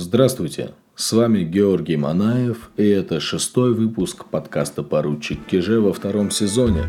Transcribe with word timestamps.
Здравствуйте, 0.00 0.74
с 0.94 1.12
вами 1.12 1.42
Георгий 1.42 1.96
Манаев, 1.96 2.70
и 2.76 2.86
это 2.86 3.18
шестой 3.18 3.74
выпуск 3.74 4.26
подкаста 4.26 4.84
«Поручик 4.84 5.44
Киже» 5.44 5.80
во 5.80 5.92
втором 5.92 6.30
сезоне. 6.30 6.84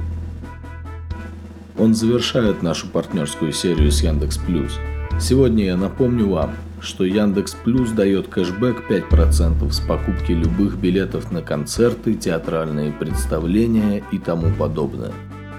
Он 1.80 1.96
завершает 1.96 2.62
нашу 2.62 2.88
партнерскую 2.88 3.52
серию 3.52 3.92
с 3.92 4.04
Яндекс 4.04 4.38
Плюс. 4.38 4.78
Сегодня 5.20 5.66
я 5.66 5.76
напомню 5.76 6.30
вам, 6.30 6.52
что 6.82 7.04
Яндекс 7.04 7.56
Плюс 7.56 7.90
дает 7.90 8.28
кэшбэк 8.28 8.84
5% 8.88 9.72
с 9.72 9.80
покупки 9.80 10.34
любых 10.34 10.78
билетов 10.78 11.32
на 11.32 11.42
концерты, 11.42 12.14
театральные 12.14 12.92
представления 12.92 14.04
и 14.12 14.20
тому 14.20 14.54
подобное. 14.54 15.14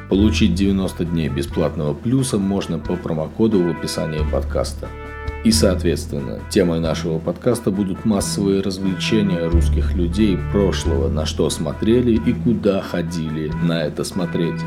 Получить 0.09 0.55
90 0.55 1.05
дней 1.05 1.29
бесплатного 1.29 1.95
плюса 1.95 2.39
можно 2.39 2.79
по 2.79 2.95
промокоду 2.95 3.61
в 3.61 3.71
описании 3.71 4.25
подкаста– 4.31 4.87
и, 5.45 5.53
соответственно, 5.53 6.41
темой 6.51 6.81
нашего 6.81 7.19
подкаста 7.19 7.71
будут 7.71 8.05
массовые 8.05 8.61
развлечения 8.61 9.47
русских 9.47 9.95
людей 9.95 10.39
прошлого, 10.53 11.09
на 11.09 11.25
что 11.25 11.49
смотрели 11.49 12.13
и 12.13 12.33
куда 12.33 12.83
ходили 12.83 13.51
на 13.63 13.85
это 13.85 14.05
смотреть. 14.05 14.61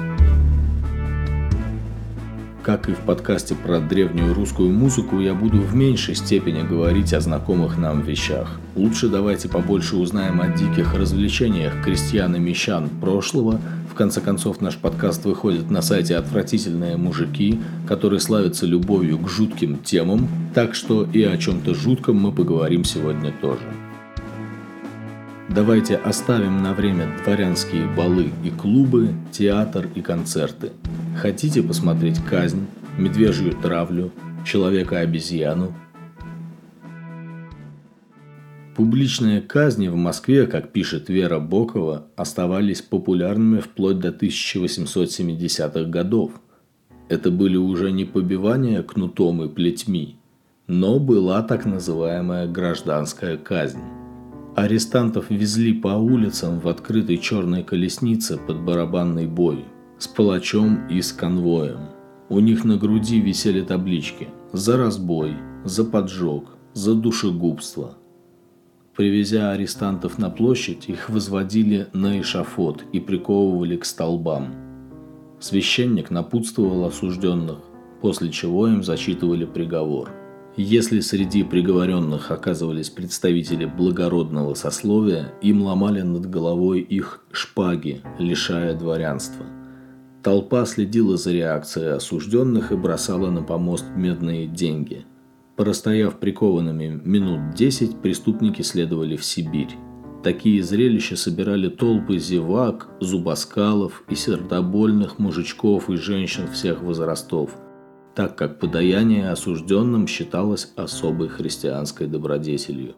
Как 2.64 2.88
и 2.88 2.94
в 2.94 3.00
подкасте 3.00 3.56
про 3.56 3.80
древнюю 3.80 4.34
русскую 4.34 4.72
музыку, 4.72 5.20
я 5.20 5.34
буду 5.34 5.58
в 5.58 5.76
меньшей 5.76 6.16
степени 6.16 6.66
говорить 6.66 7.14
о 7.14 7.20
знакомых 7.20 7.78
нам 7.78 8.02
вещах. 8.02 8.60
Лучше 8.76 9.10
давайте 9.10 9.50
побольше 9.50 9.98
узнаем 9.98 10.40
о 10.42 10.48
диких 10.48 10.96
развлечениях 10.96 11.84
крестьян 11.84 12.36
и 12.36 12.40
мещан 12.40 12.90
прошлого– 13.02 13.60
в 13.94 13.96
конце 13.96 14.22
концов, 14.22 14.60
наш 14.60 14.76
подкаст 14.76 15.24
выходит 15.24 15.70
на 15.70 15.84
сайте 15.84 16.16
«Отвратительные 16.16 16.98
мужики», 16.98 17.60
который 17.88 18.20
славится 18.20 18.66
любовью 18.66 19.20
к 19.20 19.30
жутким 19.30 19.78
темам, 19.84 20.28
так 20.56 20.74
что 20.74 21.04
и 21.04 21.22
о 21.22 21.38
чем-то 21.38 21.76
жутком 21.76 22.16
мы 22.16 22.32
поговорим 22.32 22.86
сегодня 22.86 23.32
тоже. 23.40 23.62
Давайте 25.48 25.96
оставим 25.96 26.64
на 26.64 26.74
время 26.74 27.16
дворянские 27.24 27.86
балы 27.86 28.32
и 28.44 28.50
клубы, 28.50 29.10
театр 29.32 29.88
и 29.94 30.02
концерты. 30.02 30.72
Хотите 31.16 31.64
посмотреть 31.64 32.20
казнь, 32.24 32.66
медвежью 32.98 33.54
травлю, 33.54 34.12
человека-обезьяну, 34.46 35.74
Публичные 38.76 39.40
казни 39.40 39.88
в 39.88 39.96
Москве, 39.96 40.48
как 40.48 40.72
пишет 40.72 41.08
Вера 41.08 41.40
Бокова, 41.40 42.08
оставались 42.16 42.82
популярными 42.82 43.60
вплоть 43.60 44.00
до 44.00 44.10
1870-х 44.10 45.84
годов. 45.84 46.32
Это 47.08 47.30
были 47.30 47.56
уже 47.56 47.92
не 47.92 48.04
побивания 48.04 48.82
кнутом 48.82 49.44
и 49.44 49.48
плетьми, 49.48 50.18
но 50.66 51.00
была 51.00 51.44
так 51.44 51.66
называемая 51.66 52.48
гражданская 52.48 53.38
казнь. 53.38 53.84
Арестантов 54.56 55.30
везли 55.30 55.74
по 55.74 55.90
улицам 55.90 56.60
в 56.60 56.68
открытой 56.68 57.20
черной 57.20 57.64
колеснице 57.64 58.38
под 58.38 58.62
барабанный 58.62 59.28
бой, 59.28 59.66
с 60.04 60.08
палачом 60.10 60.86
и 60.90 61.02
с 61.02 61.14
конвоем. 61.14 61.80
У 62.28 62.42
них 62.42 62.66
на 62.66 62.76
груди 62.76 63.22
висели 63.22 63.62
таблички 63.62 64.28
«За 64.52 64.76
разбой», 64.76 65.38
«За 65.64 65.86
поджог», 65.86 66.58
«За 66.74 66.94
душегубство», 66.94 67.96
Привезя 68.98 69.52
арестантов 69.52 70.20
на 70.20 70.30
площадь, 70.30 70.90
их 70.90 71.10
возводили 71.10 71.88
на 71.94 72.20
эшафот 72.20 72.84
и 72.92 73.00
приковывали 73.00 73.78
к 73.78 73.86
столбам. 73.86 74.54
Священник 75.40 76.12
напутствовал 76.12 76.84
осужденных, 76.84 77.60
после 78.02 78.30
чего 78.30 78.68
им 78.68 78.84
зачитывали 78.84 79.46
приговор. 79.46 80.12
Если 80.58 81.00
среди 81.00 81.44
приговоренных 81.44 82.30
оказывались 82.30 82.90
представители 82.90 83.66
благородного 83.66 84.54
сословия, 84.54 85.34
им 85.42 85.64
ломали 85.64 86.02
над 86.02 86.30
головой 86.30 86.82
их 86.82 87.24
шпаги, 87.32 88.02
лишая 88.20 88.76
дворянства. 88.76 89.46
Толпа 90.24 90.66
следила 90.66 91.18
за 91.18 91.32
реакцией 91.32 91.96
осужденных 91.96 92.72
и 92.72 92.76
бросала 92.76 93.30
на 93.30 93.44
помост 93.44 93.86
медные 93.96 94.48
деньги– 94.48 95.06
Простояв 95.56 96.18
прикованными 96.18 97.00
минут 97.06 97.54
десять, 97.54 98.02
преступники 98.02 98.64
следовали 98.64 99.16
в 99.16 99.24
Сибирь. 99.24 99.78
Такие 100.24 100.64
зрелища 100.64 101.16
собирали 101.16 101.70
толпы 101.70 102.18
зевак, 102.18 102.88
зубоскалов 103.00 104.04
и 104.10 104.16
сердобольных 104.16 105.20
мужичков 105.20 105.92
и 105.92 105.96
женщин 105.96 106.48
всех 106.48 106.82
возрастов, 106.82 107.52
так 108.16 108.36
как 108.36 108.60
подаяние 108.60 109.30
осужденным 109.30 110.08
считалось 110.08 110.74
особой 110.76 111.28
христианской 111.28 112.08
добродетелью. 112.08 112.96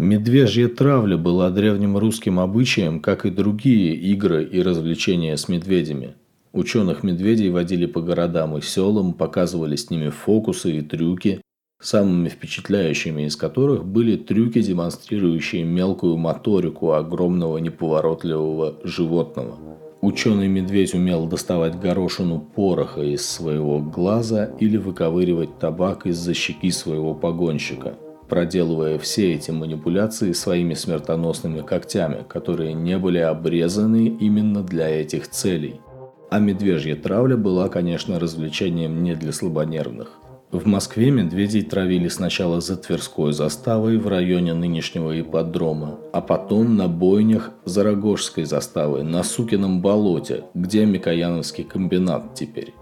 Медвежья 0.00 0.68
травля 0.68 1.16
была 1.16 1.50
древним 1.50 1.96
русским 1.96 2.40
обычаем, 2.40 3.00
как 3.00 3.26
и 3.26 3.30
другие 3.30 3.94
игры 3.94 4.44
и 4.44 4.62
развлечения 4.62 5.36
с 5.36 5.48
медведями– 5.48 6.14
Ученых-медведей 6.52 7.48
водили 7.50 7.86
по 7.86 8.00
городам 8.00 8.56
и 8.58 8.60
селам, 8.60 9.12
показывали 9.12 9.76
с 9.76 9.88
ними 9.88 10.08
фокусы 10.08 10.78
и 10.78 10.82
трюки, 10.82 11.40
самыми 11.80 12.28
впечатляющими 12.28 13.22
из 13.22 13.36
которых 13.36 13.84
были 13.84 14.16
трюки, 14.16 14.60
демонстрирующие 14.60 15.62
мелкую 15.62 16.16
моторику 16.16 16.92
огромного 16.92 17.58
неповоротливого 17.58 18.80
животного. 18.82 19.56
Ученый-медведь 20.00 20.94
умел 20.94 21.26
доставать 21.26 21.78
горошину 21.78 22.40
пороха 22.40 23.02
из 23.02 23.24
своего 23.24 23.78
глаза 23.78 24.50
или 24.58 24.76
выковыривать 24.76 25.58
табак 25.58 26.06
из-за 26.06 26.34
щеки 26.34 26.72
своего 26.72 27.14
погонщика, 27.14 27.94
проделывая 28.30 28.98
все 28.98 29.34
эти 29.34 29.50
манипуляции 29.50 30.32
своими 30.32 30.72
смертоносными 30.72 31.60
когтями, 31.60 32.24
которые 32.26 32.72
не 32.72 32.96
были 32.96 33.18
обрезаны 33.18 34.06
именно 34.06 34.62
для 34.62 34.88
этих 34.88 35.28
целей– 35.28 35.80
а 36.30 36.38
медвежья 36.38 36.94
травля 36.94 37.36
была, 37.36 37.68
конечно, 37.68 38.20
развлечением 38.20 39.02
не 39.02 39.16
для 39.16 39.32
слабонервных. 39.32 40.12
В 40.52 40.66
Москве 40.66 41.10
медведей 41.10 41.62
травили 41.62 42.08
сначала 42.08 42.60
за 42.60 42.76
Тверской 42.76 43.32
заставой 43.32 43.98
в 43.98 44.08
районе 44.08 44.54
нынешнего 44.54 45.20
ипподрома, 45.20 45.98
а 46.12 46.20
потом 46.20 46.76
на 46.76 46.88
бойнях 46.88 47.50
за 47.64 47.82
Рогожской 47.84 48.44
заставой 48.44 49.02
на 49.02 49.22
Сукином 49.22 49.80
болоте, 49.80 50.44
где 50.54 50.86
Микояновский 50.86 51.64
комбинат 51.64 52.34
теперь. 52.34 52.74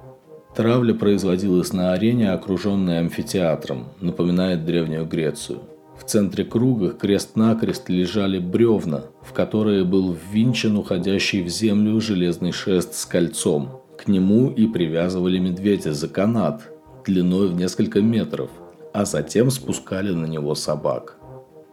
Травля 0.59 0.93
производилась 0.93 1.73
на 1.73 1.93
арене, 1.93 2.33
окруженной 2.33 2.99
амфитеатром, 2.99 3.87
напоминает 4.01 4.65
Древнюю 4.65 5.07
Грецию– 5.07 5.61
в 5.99 6.05
центре 6.05 6.45
круга 6.45 6.91
крест-накрест 6.91 7.89
лежали 7.89 8.39
бревна, 8.39 9.05
в 9.21 9.33
которые 9.33 9.85
был 9.85 10.17
ввинчен 10.33 10.77
уходящий 10.77 11.43
в 11.43 11.49
землю 11.49 12.01
железный 12.01 12.53
шест 12.53 12.95
с 12.95 13.05
кольцом. 13.05 13.83
К 13.99 14.09
нему 14.09 14.51
и 14.51 14.67
привязывали 14.67 15.39
медведя 15.39 15.93
за 15.93 16.09
канат, 16.09 16.63
длиной 17.05 17.49
в 17.49 17.57
несколько 17.57 18.01
метров, 18.01 18.51
а 18.95 19.05
затем 19.05 19.51
спускали 19.51 20.13
на 20.13 20.27
него 20.27 20.55
собак. 20.55 21.18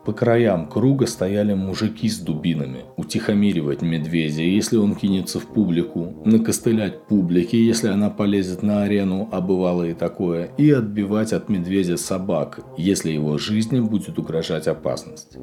По 0.05 0.13
краям 0.13 0.69
круга 0.69 1.07
стояли 1.07 1.55
мужики 1.55 2.07
с 2.07 2.19
дубинами, 2.19 2.85
утихомиривать 2.95 3.81
медведя, 3.81 4.43
если 4.43 4.77
он 4.77 4.93
кинется 4.93 5.39
в 5.39 5.47
публику, 5.47 6.13
накостылять 6.23 7.07
публике, 7.07 7.65
если 7.65 7.87
она 7.87 8.11
полезет 8.11 8.61
на 8.61 8.83
арену, 8.83 9.27
а 9.31 9.41
бывало 9.41 9.81
и 9.81 9.95
такое, 9.95 10.51
и 10.57 10.69
отбивать 10.69 11.33
от 11.33 11.49
медведя 11.49 11.97
собак, 11.97 12.59
если 12.77 13.11
его 13.11 13.39
жизни 13.39 13.79
будет 13.79 14.19
угрожать 14.19 14.67
опасность. 14.67 15.37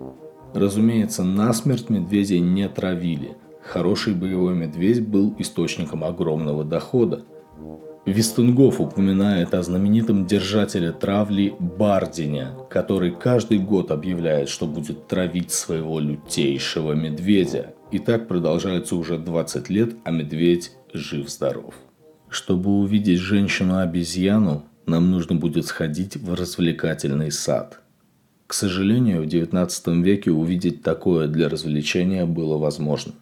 Разумеется, 0.54 1.24
насмерть 1.24 1.90
медведей 1.90 2.38
не 2.38 2.68
травили. 2.68 3.36
Хороший 3.64 4.14
боевой 4.14 4.54
медведь 4.54 5.04
был 5.04 5.34
источником 5.38 6.04
огромного 6.04 6.62
дохода. 6.62 7.24
Вестунгоф 8.04 8.80
упоминает 8.80 9.54
о 9.54 9.62
знаменитом 9.62 10.26
держателе 10.26 10.90
травли 10.90 11.54
Бардине, 11.60 12.48
который 12.68 13.12
каждый 13.12 13.60
год 13.60 13.92
объявляет, 13.92 14.48
что 14.48 14.66
будет 14.66 15.06
травить 15.06 15.52
своего 15.52 16.00
лютейшего 16.00 16.94
медведя. 16.94 17.74
И 17.92 18.00
так 18.00 18.26
продолжается 18.26 18.96
уже 18.96 19.18
20 19.18 19.68
лет, 19.70 19.94
а 20.02 20.10
медведь 20.10 20.72
жив-здоров. 20.92 21.74
Чтобы 22.28 22.70
увидеть 22.70 23.20
женщину-обезьяну, 23.20 24.64
нам 24.84 25.12
нужно 25.12 25.36
будет 25.36 25.66
сходить 25.66 26.16
в 26.16 26.34
развлекательный 26.34 27.30
сад. 27.30 27.78
К 28.48 28.54
сожалению, 28.54 29.22
в 29.22 29.26
XIX 29.26 30.02
веке 30.02 30.32
увидеть 30.32 30.82
такое 30.82 31.28
для 31.28 31.48
развлечения 31.48 32.26
было 32.26 32.58
возможно. 32.58 33.12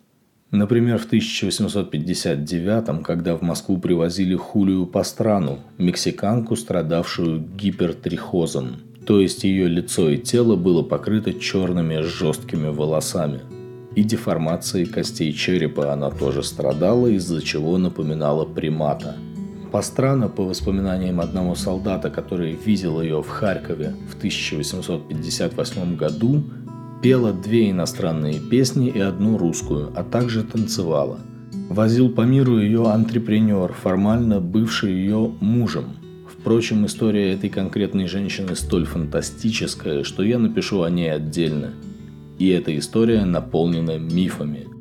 Например, 0.51 0.99
в 0.99 1.07
1859 1.07 3.05
когда 3.05 3.37
в 3.37 3.43
Москву 3.43 3.79
привозили 3.79 4.35
Хулию 4.35 4.85
Пастрану, 4.87 5.61
мексиканку, 5.79 6.57
страдавшую 6.57 7.41
гипертрихозом, 7.57 8.79
то 9.07 9.21
есть 9.21 9.45
ее 9.45 9.69
лицо 9.69 10.11
и 10.11 10.19
тело 10.19 10.57
было 10.57 10.83
покрыто 10.83 11.33
черными 11.35 12.01
жесткими 12.01 12.69
волосами. 12.69 13.41
И 13.95 14.03
деформацией 14.03 14.87
костей 14.87 15.33
черепа 15.33 15.93
она 15.93 16.11
тоже 16.11 16.43
страдала, 16.43 17.07
из-за 17.07 17.43
чего 17.43 17.79
напоминала 17.79 18.45
примата. 18.45 19.17
Пастрана, 19.71 20.29
по 20.29 20.43
воспоминаниям 20.45 21.21
одного 21.21 21.55
солдата, 21.55 22.11
который 22.11 22.59
видел 22.67 23.01
ее 23.01 23.23
в 23.23 23.29
Харькове 23.29 23.95
в 24.09 24.17
1858 24.17 25.97
году, 25.97 26.43
пела 27.03 27.33
две 27.33 27.71
иностранные 27.71 28.41
песни 28.41 28.89
и 28.89 28.99
одну 28.99 29.39
русскую, 29.39 29.93
а 29.95 30.05
также 30.05 30.43
танцевала. 30.43 31.19
Возил 31.69 32.11
по 32.11 32.23
миру 32.23 32.59
ее 32.59 32.89
антрепренер, 32.91 33.73
формально 33.73 34.41
бывший 34.41 34.93
ее 34.93 35.33
мужем. 35.41 35.97
Впрочем, 36.29 36.87
история 36.87 37.33
этой 37.33 37.51
конкретной 37.51 38.07
женщины 38.07 38.57
столь 38.57 38.87
фантастическая, 38.87 40.05
что 40.05 40.23
я 40.23 40.39
напишу 40.39 40.83
о 40.83 40.91
ней 40.91 41.13
отдельно. 41.13 41.73
И 42.39 42.49
эта 42.49 42.77
история 42.77 43.25
наполнена 43.25 43.99
мифами– 43.99 44.67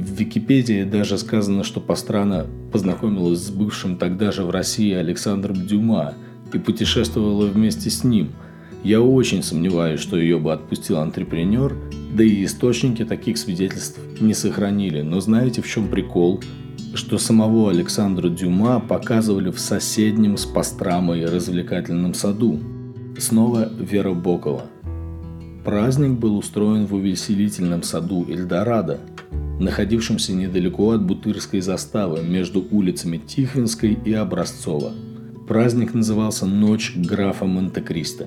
в 0.00 0.14
Википедии 0.14 0.84
даже 0.84 1.18
сказано, 1.18 1.62
что 1.62 1.78
Пастрана 1.78 2.46
познакомилась 2.72 3.40
с 3.40 3.50
бывшим 3.50 3.98
тогда 3.98 4.32
же 4.32 4.44
в 4.44 4.50
России 4.50 4.94
Александром 4.94 5.66
Дюма 5.66 6.14
и 6.54 6.58
путешествовала 6.58 7.44
вместе 7.46 7.90
с 7.90 8.02
ним. 8.02 8.32
Я 8.82 9.02
очень 9.02 9.42
сомневаюсь, 9.42 10.00
что 10.00 10.16
ее 10.16 10.38
бы 10.38 10.52
отпустил 10.52 10.98
антрепренер, 10.98 11.76
да 12.14 12.24
и 12.24 12.44
источники 12.44 13.04
таких 13.04 13.36
свидетельств 13.36 14.00
не 14.20 14.32
сохранили. 14.32 15.02
Но 15.02 15.20
знаете, 15.20 15.60
в 15.60 15.68
чем 15.68 15.88
прикол? 15.88 16.40
Что 16.94 17.18
самого 17.18 17.70
Александра 17.70 18.28
Дюма 18.28 18.80
показывали 18.80 19.50
в 19.50 19.60
соседнем 19.60 20.36
с 20.36 20.46
Пастрамой 20.46 21.26
развлекательном 21.26 22.14
саду. 22.14 22.58
Снова 23.18 23.70
Вера 23.78 24.14
Бокова. 24.14 24.62
Праздник 25.64 26.18
был 26.18 26.38
устроен 26.38 26.86
в 26.86 26.94
увеселительном 26.94 27.82
саду 27.82 28.24
Эльдорадо, 28.28 28.98
находившемся 29.60 30.32
недалеко 30.32 30.92
от 30.92 31.04
Бутырской 31.04 31.60
заставы 31.60 32.22
между 32.22 32.66
улицами 32.70 33.18
Тихвинской 33.18 33.96
и 34.04 34.14
Образцова. 34.14 34.92
Праздник 35.46 35.92
назывался 35.92 36.46
«Ночь 36.46 36.94
графа 36.96 37.44
Монте-Кристо». 37.44 38.26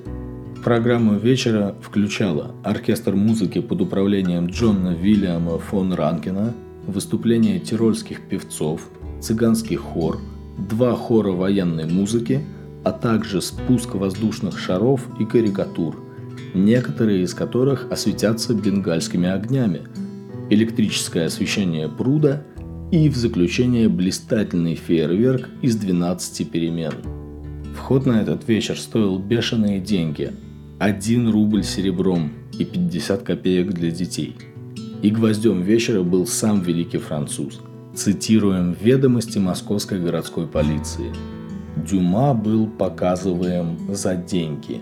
Программа 0.64 1.16
вечера 1.16 1.76
включала 1.82 2.56
оркестр 2.64 3.16
музыки 3.16 3.60
под 3.60 3.82
управлением 3.82 4.46
Джона 4.46 4.96
Вильяма 4.96 5.60
фон 5.60 5.92
Ранкина, 5.92 6.54
выступления 6.88 7.60
тирольских 7.60 8.22
певцов, 8.30 8.88
цыганский 9.20 9.76
хор, 9.76 10.22
два 10.58 10.96
хора 10.96 11.34
военной 11.34 11.86
музыки, 11.86 12.46
а 12.86 12.94
также 12.94 13.42
спуск 13.42 13.96
воздушных 13.96 14.58
шаров 14.58 15.06
и 15.20 15.26
карикатур, 15.26 16.02
некоторые 16.54 17.24
из 17.24 17.34
которых 17.34 17.92
осветятся 17.92 18.54
бенгальскими 18.54 19.28
огнями– 19.28 19.82
электрическое 20.50 21.26
освещение 21.26 21.90
пруда 21.90 22.46
и 22.90 23.10
в 23.10 23.18
заключение 23.18 23.90
блистательный 23.90 24.76
фейерверк 24.76 25.50
из 25.62 25.76
12 25.76 26.50
перемен. 26.50 26.94
Вход 27.76 28.06
на 28.06 28.22
этот 28.22 28.48
вечер 28.48 28.80
стоил 28.80 29.20
бешеные 29.20 29.82
деньги– 29.82 30.32
1 30.80 31.30
рубль 31.32 31.64
серебром 31.64 32.32
и 32.58 32.66
50 32.66 33.24
копеек 33.24 33.74
для 33.74 33.92
детей. 33.92 34.36
И 35.02 35.10
гвоздем 35.10 35.62
вечера 35.62 36.02
был 36.04 36.26
сам 36.26 36.62
великий 36.62 36.98
француз. 36.98 37.60
Цитируем 37.96 38.76
ведомости 38.80 39.38
московской 39.38 40.00
городской 40.00 40.48
полиции. 40.48 41.14
Дюма 41.76 42.34
был 42.34 42.68
показываем 42.68 43.78
за 43.94 44.16
деньги. 44.16 44.82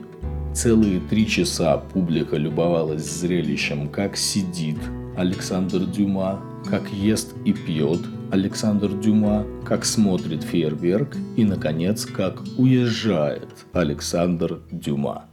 Целые 0.54 1.00
три 1.10 1.28
часа 1.28 1.78
публика 1.78 2.36
любовалась 2.36 3.10
зрелищем, 3.10 3.90
как 3.90 4.18
сидит, 4.18 4.78
Александр 5.16 5.86
Дюма, 5.86 6.42
как 6.70 6.90
ест 6.92 7.34
и 7.46 7.54
пьет 7.54 8.00
Александр 8.32 8.90
Дюма, 8.94 9.46
как 9.66 9.84
смотрит 9.86 10.44
фейерверк 10.44 11.18
и, 11.36 11.44
наконец, 11.44 12.06
как 12.06 12.42
уезжает 12.58 13.50
Александр 13.74 14.62
Дюма. 14.72 15.31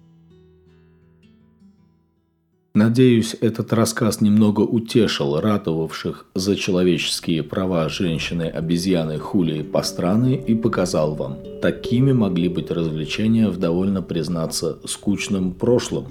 Надеюсь, 2.78 3.34
этот 3.40 3.72
рассказ 3.72 4.20
немного 4.20 4.60
утешил 4.60 5.40
ратовавших 5.40 6.26
за 6.36 6.54
человеческие 6.54 7.42
права 7.42 7.88
женщины-обезьяны 7.88 9.18
Хулии 9.18 9.62
Пастраны 9.62 10.36
и 10.36 10.54
показал 10.54 11.16
вам, 11.16 11.38
такими 11.60 12.12
могли 12.12 12.48
быть 12.48 12.70
развлечения 12.70 13.48
в 13.48 13.58
довольно, 13.58 14.00
признаться, 14.00 14.78
скучном 14.86 15.54
прошлом. 15.54 16.06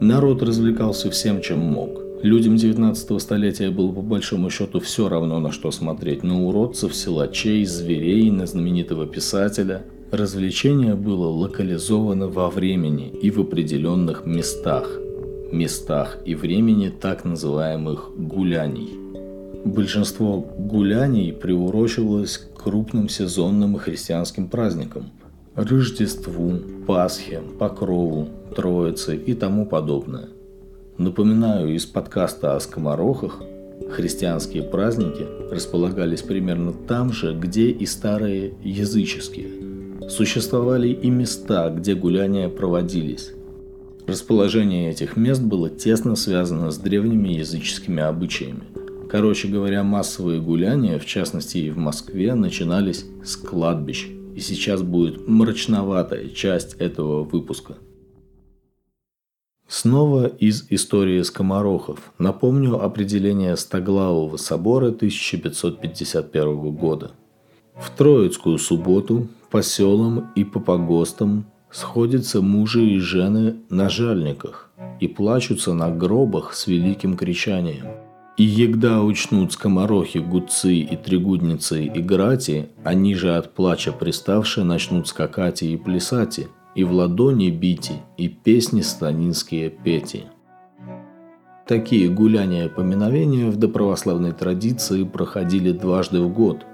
Народ 0.00 0.40
развлекался 0.44 1.10
всем, 1.10 1.42
чем 1.42 1.58
мог. 1.58 2.00
Людям 2.22 2.54
19 2.54 3.20
столетия 3.20 3.70
было 3.70 3.90
по 3.90 4.00
большому 4.00 4.50
счету 4.50 4.78
все 4.78 5.08
равно, 5.08 5.40
на 5.40 5.50
что 5.50 5.72
смотреть. 5.72 6.22
На 6.22 6.40
уродцев, 6.44 6.94
силачей, 6.94 7.64
зверей, 7.64 8.30
на 8.30 8.46
знаменитого 8.46 9.08
писателя. 9.08 9.82
Развлечение 10.12 10.94
было 10.94 11.26
локализовано 11.26 12.28
во 12.28 12.50
времени 12.50 13.08
и 13.08 13.32
в 13.32 13.40
определенных 13.40 14.26
местах. 14.26 15.00
Местах 15.52 16.18
и 16.24 16.34
времени 16.34 16.88
так 16.88 17.24
называемых 17.24 18.10
гуляний. 18.16 18.98
Большинство 19.64 20.40
гуляний 20.58 21.32
приурочивалось 21.32 22.38
к 22.38 22.62
крупным 22.62 23.08
сезонным 23.08 23.76
и 23.76 23.78
христианским 23.78 24.48
праздникам– 24.48 25.10
Рождеству, 25.54 26.58
Пасхе, 26.86 27.40
Покрову, 27.58 28.28
Троице 28.54 29.16
и 29.16 29.34
тому 29.34 29.66
подобное– 29.66 30.28
Напоминаю, 30.96 31.74
из 31.74 31.86
подкаста 31.86 32.54
о 32.54 32.60
скоморохах 32.60 33.42
христианские 33.90 34.62
праздники 34.62 35.26
располагались 35.50 36.22
примерно 36.22 36.72
там 36.72 37.12
же, 37.12 37.34
где 37.34 37.70
и 37.70 37.84
старые 37.84 38.54
языческие. 38.62 40.08
Существовали 40.08 40.88
и 40.88 41.10
места, 41.10 41.68
где 41.70 41.96
гуляния 41.96 42.48
проводились. 42.48 43.32
Расположение 44.06 44.90
этих 44.90 45.16
мест 45.16 45.42
было 45.42 45.70
тесно 45.70 46.16
связано 46.16 46.70
с 46.70 46.78
древними 46.78 47.28
языческими 47.30 48.02
обычаями. 48.02 48.64
Короче 49.08 49.48
говоря, 49.48 49.82
массовые 49.82 50.40
гуляния, 50.40 50.98
в 50.98 51.06
частности 51.06 51.58
и 51.58 51.70
в 51.70 51.78
Москве, 51.78 52.34
начинались 52.34 53.04
с 53.24 53.36
кладбищ. 53.36 54.08
И 54.34 54.40
сейчас 54.40 54.82
будет 54.82 55.28
мрачноватая 55.28 56.28
часть 56.28 56.74
этого 56.74 57.22
выпуска– 57.22 57.76
Снова 59.66 60.26
из 60.26 60.66
истории 60.70 61.22
скоморохов. 61.22 62.12
Напомню 62.18 62.82
определение 62.82 63.56
Стоглавого 63.56 64.36
собора 64.36 64.88
1551 64.88 66.70
года. 66.72 67.12
В 67.74 67.90
Троицкую 67.90 68.58
субботу 68.58 69.28
по 69.50 69.62
селам 69.62 70.30
и 70.36 70.44
по 70.44 70.60
погостам 70.60 71.46
сходятся 71.74 72.40
мужи 72.40 72.86
и 72.86 72.98
жены 72.98 73.56
на 73.68 73.90
жальниках 73.90 74.70
и 75.00 75.08
плачутся 75.08 75.74
на 75.74 75.90
гробах 75.90 76.54
с 76.54 76.66
великим 76.66 77.16
кричанием. 77.16 77.86
И 78.38 78.44
егда 78.44 79.02
учнут 79.02 79.52
скоморохи, 79.52 80.18
гудцы 80.18 80.76
и 80.76 80.96
тригудницы 80.96 81.86
играти, 81.86 82.68
они 82.82 83.14
же 83.14 83.36
от 83.36 83.54
плача 83.54 83.92
приставшие 83.92 84.64
начнут 84.64 85.08
скакать 85.08 85.62
и 85.62 85.76
плясати– 85.76 86.48
и 86.74 86.84
в 86.84 86.92
ладони 86.92 87.50
бити, 87.50 87.94
и 88.16 88.28
песни 88.28 88.82
станинские 88.82 89.70
пети. 89.70 90.24
Такие 91.66 92.10
гуляния 92.10 92.68
поминовения 92.68 93.50
в 93.50 93.56
доправославной 93.56 94.32
традиции 94.32 95.04
проходили 95.04 95.72
дважды 95.72 96.20
в 96.20 96.28
год. 96.32 96.66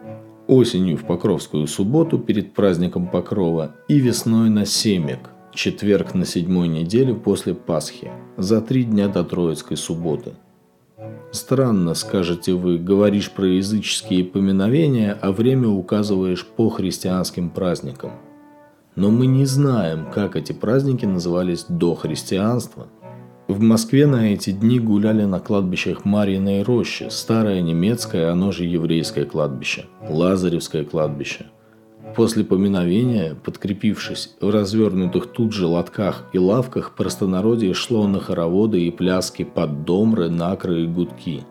Осенью 0.51 0.97
в 0.97 1.05
Покровскую 1.05 1.69
субботу 1.69 2.19
перед 2.19 2.55
праздником 2.55 3.07
Покрова 3.07 3.77
и 3.87 4.01
весной 4.01 4.51
на 4.51 4.67
Семек, 4.67 5.31
четверг 5.55 6.15
на 6.15 6.27
седьмой 6.27 6.67
неделе 6.67 7.15
после 7.15 7.55
Пасхи, 7.55 8.11
за 8.37 8.61
три 8.61 8.83
дня 8.83 9.07
до 9.07 9.23
Троицкой 9.23 9.77
субботы. 9.77 10.33
Странно, 11.31 11.95
скажете 11.95 12.55
вы, 12.55 12.79
говоришь 12.79 13.31
про 13.31 13.47
языческие 13.47 14.25
поминовения, 14.25 15.17
а 15.23 15.31
время 15.31 15.69
указываешь 15.69 16.45
по 16.45 16.69
христианским 16.69 17.51
праздникам– 17.51 18.11
но 18.97 19.11
мы 19.11 19.27
не 19.27 19.47
знаем, 19.47 20.11
как 20.13 20.37
эти 20.37 20.53
праздники 20.53 21.07
назывались 21.07 21.65
до 21.69 21.95
христианства. 21.95 22.89
В 23.51 23.59
Москве 23.59 24.07
на 24.07 24.33
эти 24.33 24.51
дни 24.53 24.79
гуляли 24.79 25.25
на 25.25 25.41
кладбищах 25.41 26.05
Марьиной 26.05 26.63
рощи, 26.63 27.09
старое 27.11 27.61
немецкое, 27.63 28.31
оно 28.31 28.53
же 28.53 28.65
еврейское 28.65 29.25
кладбище, 29.25 29.87
Лазаревское 30.09 30.85
кладбище. 30.85 31.47
После 32.15 32.45
поминовения, 32.45 33.35
подкрепившись 33.35 34.37
в 34.41 34.51
развернутых 34.51 35.27
тут 35.33 35.53
же 35.53 35.67
лотках 35.67 36.27
и 36.33 36.39
лавках, 36.39 36.95
простонародье 36.95 37.75
шло 37.75 38.07
на 38.07 38.21
хороводы 38.21 38.87
и 38.87 38.93
пляски 38.93 39.43
под 39.43 39.85
домры, 39.85 40.31
накры 40.31 40.85
и 40.85 40.87
гудки. 40.87 41.43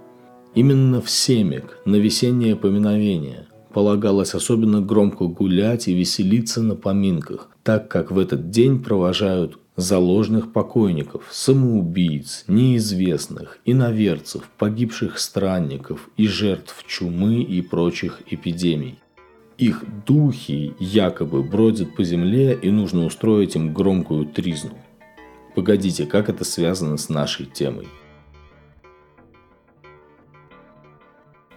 Именно 0.56 1.02
в 1.02 1.10
Семик, 1.10 1.80
на 1.84 1.98
весеннее 1.98 2.56
поминовение, 2.56 3.48
полагалось 3.74 4.34
особенно 4.34 4.80
громко 4.80 5.26
гулять 5.26 5.90
и 5.90 5.94
веселиться 5.94 6.64
на 6.64 6.76
поминках, 6.76 7.50
так 7.62 7.90
как 7.90 8.10
в 8.10 8.18
этот 8.18 8.52
день 8.52 8.82
провожают 8.82 9.60
заложных 9.80 10.52
покойников, 10.52 11.24
самоубийц, 11.32 12.46
неизвестных, 12.48 13.60
иноверцев, 13.66 14.50
погибших 14.58 15.20
странников 15.20 16.10
и 16.18 16.28
жертв 16.28 16.84
чумы 16.88 17.42
и 17.42 17.62
прочих 17.62 18.22
эпидемий. 18.30 19.00
их 19.60 19.84
духи 20.08 20.74
якобы 20.80 21.44
бродят 21.44 21.94
по 21.96 22.04
земле 22.04 22.58
и 22.60 22.72
нужно 22.72 23.06
устроить 23.06 23.56
им 23.56 23.74
громкую 23.74 24.26
тризну. 24.26 24.78
Погодите, 25.54 26.06
как 26.06 26.30
это 26.30 26.46
связано 26.46 26.98
с 26.98 27.10
нашей 27.10 27.46
темой? 27.46 27.88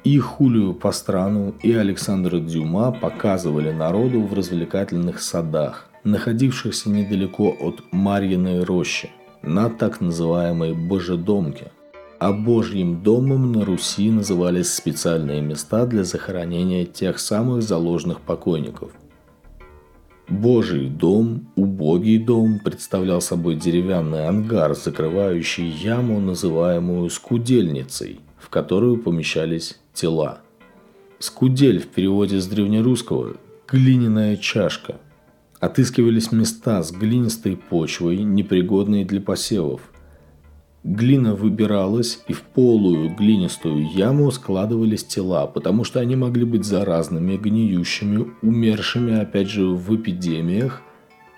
И 0.02 0.18
Хулию 0.18 0.74
Пастрану, 0.74 1.54
и 1.62 1.72
Александра 1.72 2.40
Дюма 2.40 2.90
показывали 2.90 3.70
народу 3.70 4.22
в 4.22 4.34
развлекательных 4.34 5.22
садах, 5.22 5.91
находившихся 6.04 6.90
недалеко 6.90 7.56
от 7.61 7.82
Марьиной 7.92 8.64
рощи, 8.64 9.11
на 9.42 9.68
так 9.71 10.00
называемой 10.00 10.75
Божедомке. 10.75 11.73
А 12.18 12.32
Божьим 12.32 13.02
домом 13.02 13.52
на 13.52 13.64
Руси 13.64 14.11
назывались 14.11 14.73
специальные 14.73 15.40
места 15.40 15.87
для 15.87 16.04
захоронения 16.04 16.85
тех 16.85 17.18
самых 17.18 17.62
заложенных 17.62 18.21
покойников. 18.21 18.92
Божий 20.28 20.88
дом, 20.88 21.49
убогий 21.56 22.18
дом, 22.18 22.61
представлял 22.61 23.21
собой 23.21 23.56
деревянный 23.56 24.28
ангар, 24.28 24.75
закрывающий 24.75 25.68
яму, 25.68 26.21
называемую 26.21 27.11
скудельницей, 27.11 28.21
в 28.38 28.49
которую 28.49 29.02
помещались 29.02 29.80
тела. 29.92 30.38
Скудель 31.18 31.80
в 31.80 31.88
переводе 31.88 32.40
с 32.40 32.47
древнерусского– 32.47 33.37
глиняная 33.68 34.37
чашка. 34.37 35.00
Отыскивались 35.62 36.33
места 36.33 36.83
с 36.83 36.90
глинистой 36.90 37.57
почвой, 37.57 38.25
непригодные 38.25 39.04
для 39.04 39.21
посевов. 39.21 39.92
Глина 40.83 41.37
выбиралась, 41.37 42.19
и 42.26 42.33
в 42.33 42.42
полую 42.42 43.14
глинистую 43.14 43.88
яму 43.92 44.33
складывались 44.33 45.04
тела, 45.04 45.47
потому 45.47 45.85
что 45.85 46.00
они 46.00 46.16
могли 46.16 46.45
быть 46.45 46.64
заразными, 46.64 47.37
гниющими, 47.37 48.33
умершими, 48.42 49.21
опять 49.21 49.49
же, 49.50 49.66
в 49.66 49.95
эпидемиях, 49.95 50.83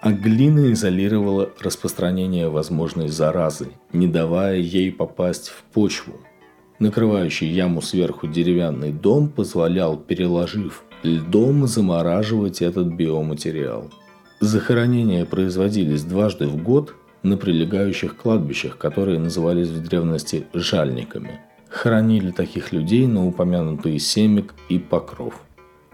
а 0.01 0.11
глина 0.11 0.73
изолировала 0.73 1.51
распространение 1.61 2.49
возможной 2.49 3.09
заразы, 3.09 3.73
не 3.93 4.07
давая 4.07 4.57
ей 4.57 4.91
попасть 4.91 5.51
в 5.51 5.65
почву. 5.65 6.15
Накрывающий 6.79 7.49
яму 7.49 7.83
сверху 7.83 8.27
деревянный 8.27 8.91
дом 8.91 9.29
позволял, 9.29 9.99
переложив 9.99 10.83
льдом, 11.03 11.67
замораживать 11.67 12.63
этот 12.63 12.87
биоматериал. 12.87 13.91
Захоронения 14.41 15.25
производились 15.25 16.03
дважды 16.03 16.47
в 16.47 16.63
год 16.63 16.95
на 17.23 17.37
прилегающих 17.37 18.17
кладбищах, 18.17 18.77
которые 18.77 19.19
назывались 19.19 19.69
в 19.69 19.83
древности 19.83 20.47
жальниками. 20.53 21.41
Хоронили 21.69 22.31
таких 22.31 22.73
людей 22.73 23.07
на 23.07 23.27
упомянутые 23.27 23.99
Семик 23.99 24.55
и 24.69 24.79
Покров. 24.79 25.41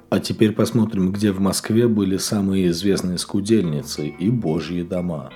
А 0.09 0.18
теперь 0.18 0.52
посмотрим, 0.52 1.12
где 1.12 1.30
в 1.30 1.40
Москве 1.40 1.87
были 1.87 2.16
самые 2.16 2.68
известные 2.68 3.16
скудельницы 3.16 4.09
и 4.09 4.28
божьи 4.28 4.82
дома. 4.82 5.30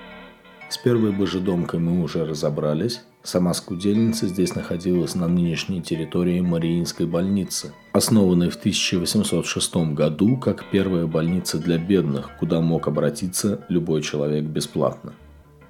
С 0.69 0.77
первой 0.79 1.13
божедомкой 1.13 1.79
мы 1.79 2.03
уже 2.03 2.25
разобрались, 2.27 3.03
Сама 3.25 3.55
скудельница 3.55 4.29
здесь 4.29 4.55
находилась 4.55 5.15
на 5.15 5.29
нынешней 5.29 5.81
территории 5.81 6.41
Мариинской 6.41 7.07
больницы, 7.07 7.73
основанной 7.93 8.51
в 8.51 8.57
1806 8.57 9.77
году 9.95 10.37
как 10.37 10.67
первая 10.71 11.07
больница 11.07 11.59
для 11.59 11.79
бедных, 11.79 12.37
куда 12.39 12.61
мог 12.61 12.87
обратиться 12.87 13.65
любой 13.71 14.03
человек 14.03 14.45
бесплатно. 14.45 15.15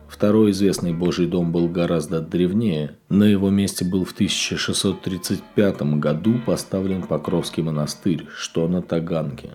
Второй 0.08 0.50
известный 0.50 0.92
Божий 0.92 1.28
дом 1.28 1.52
был 1.52 1.68
гораздо 1.68 2.20
древнее. 2.20 2.96
На 3.08 3.22
его 3.22 3.50
месте 3.50 3.84
был 3.84 4.04
в 4.04 4.12
1635 4.12 5.82
году 6.00 6.40
поставлен 6.44 7.04
Покровский 7.04 7.62
монастырь, 7.62 8.26
что 8.36 8.66
на 8.66 8.82
Таганке. 8.82 9.50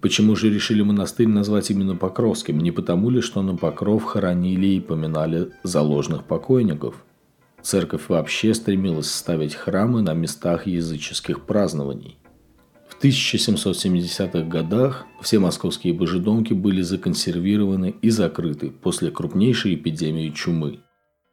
Почему 0.00 0.34
же 0.34 0.50
решили 0.50 0.82
монастырь 0.82 1.28
назвать 1.28 1.70
именно 1.70 1.94
Покровским? 1.94 2.58
Не 2.58 2.72
потому 2.72 3.10
ли, 3.10 3.20
что 3.20 3.42
на 3.42 3.56
Покров 3.56 4.02
хоронили 4.02 4.66
и 4.66 4.80
поминали 4.80 5.52
заложных 5.62 6.24
покойников– 6.24 6.96
Церковь 7.64 8.10
вообще 8.10 8.52
стремилась 8.52 9.10
ставить 9.10 9.54
храмы 9.54 10.02
на 10.02 10.12
местах 10.12 10.66
языческих 10.66 11.46
празднований. 11.46 12.18
В 12.86 13.02
1770-х 13.02 14.42
годах 14.42 15.06
все 15.22 15.38
московские 15.38 15.94
божедомки 15.94 16.52
были 16.52 16.82
законсервированы 16.82 17.94
и 18.02 18.10
закрыты 18.10 18.70
после 18.70 19.10
крупнейшей 19.10 19.76
эпидемии 19.76 20.28
чумы. 20.28 20.80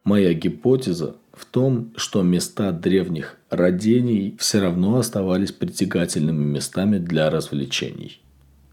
Моя 0.05 0.33
гипотеза 0.33 1.17
в 1.33 1.43
том, 1.45 1.93
что 1.97 2.23
места 2.23 2.71
древних 2.71 3.37
родений 3.49 4.37
все 4.39 4.61
равно 4.61 4.97
оставались 4.99 5.51
притягательными 5.51 6.45
местами 6.45 6.97
для 6.97 7.29
развлечений. 7.29 8.21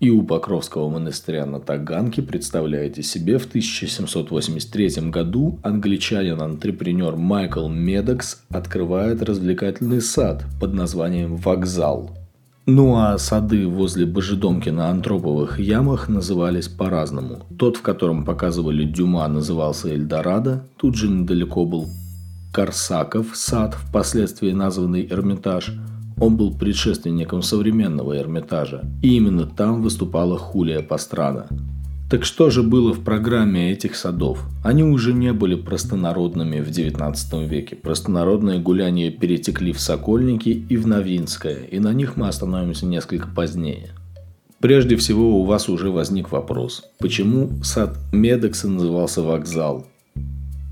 И 0.00 0.10
у 0.10 0.22
Покровского 0.22 0.88
монастыря 0.88 1.44
на 1.44 1.58
Таганке, 1.58 2.22
представляете 2.22 3.02
себе, 3.02 3.38
в 3.38 3.46
1783 3.46 5.10
году 5.10 5.58
англичанин-антрепренер 5.64 7.16
Майкл 7.16 7.68
Медокс 7.68 8.42
открывает 8.48 9.22
развлекательный 9.22 10.00
сад 10.00 10.44
под 10.60 10.72
названием 10.72 11.34
«Вокзал». 11.36 12.12
Ну 12.66 12.96
а 12.96 13.18
сады 13.18 13.66
возле 13.66 14.06
Божедомки 14.06 14.68
на 14.68 14.90
Антроповых 14.90 15.58
ямах 15.58 16.08
назывались 16.08 16.68
по-разному. 16.68 17.40
Тот, 17.58 17.78
в 17.78 17.82
котором 17.82 18.24
показывали 18.24 18.84
Дюма, 18.84 19.26
назывался 19.26 19.88
Эльдорадо, 19.88 20.64
тут 20.76 20.94
же 20.94 21.08
недалеко 21.08 21.64
был 21.64 21.88
Корсаков 22.52 23.34
сад, 23.34 23.74
впоследствии 23.74 24.52
названный 24.52 25.08
Эрмитаж– 25.10 25.72
он 26.20 26.36
был 26.36 26.52
предшественником 26.52 27.42
современного 27.42 28.18
Эрмитажа, 28.18 28.84
и 29.02 29.16
именно 29.16 29.46
там 29.46 29.82
выступала 29.82 30.38
Хулия 30.38 30.82
Пастрана. 30.82 31.46
Так 32.10 32.24
что 32.24 32.48
же 32.48 32.62
было 32.62 32.94
в 32.94 33.04
программе 33.04 33.70
этих 33.70 33.94
садов? 33.94 34.42
Они 34.64 34.82
уже 34.82 35.12
не 35.12 35.34
были 35.34 35.56
простонародными 35.56 36.60
в 36.60 36.68
XIX 36.70 37.46
веке. 37.46 37.76
Простонародные 37.76 38.60
гуляния 38.60 39.10
перетекли 39.10 39.74
в 39.74 39.80
Сокольники 39.80 40.48
и 40.48 40.76
в 40.78 40.86
Новинское, 40.86 41.58
и 41.70 41.78
на 41.78 41.92
них 41.92 42.16
мы 42.16 42.28
остановимся 42.28 42.86
несколько 42.86 43.28
позднее. 43.28 43.90
Прежде 44.58 44.96
всего 44.96 45.38
у 45.38 45.44
вас 45.44 45.68
уже 45.68 45.90
возник 45.90 46.32
вопрос, 46.32 46.82
почему 46.98 47.50
сад 47.62 47.96
Медекса 48.10 48.68
назывался 48.68 49.22
вокзал? 49.22 49.86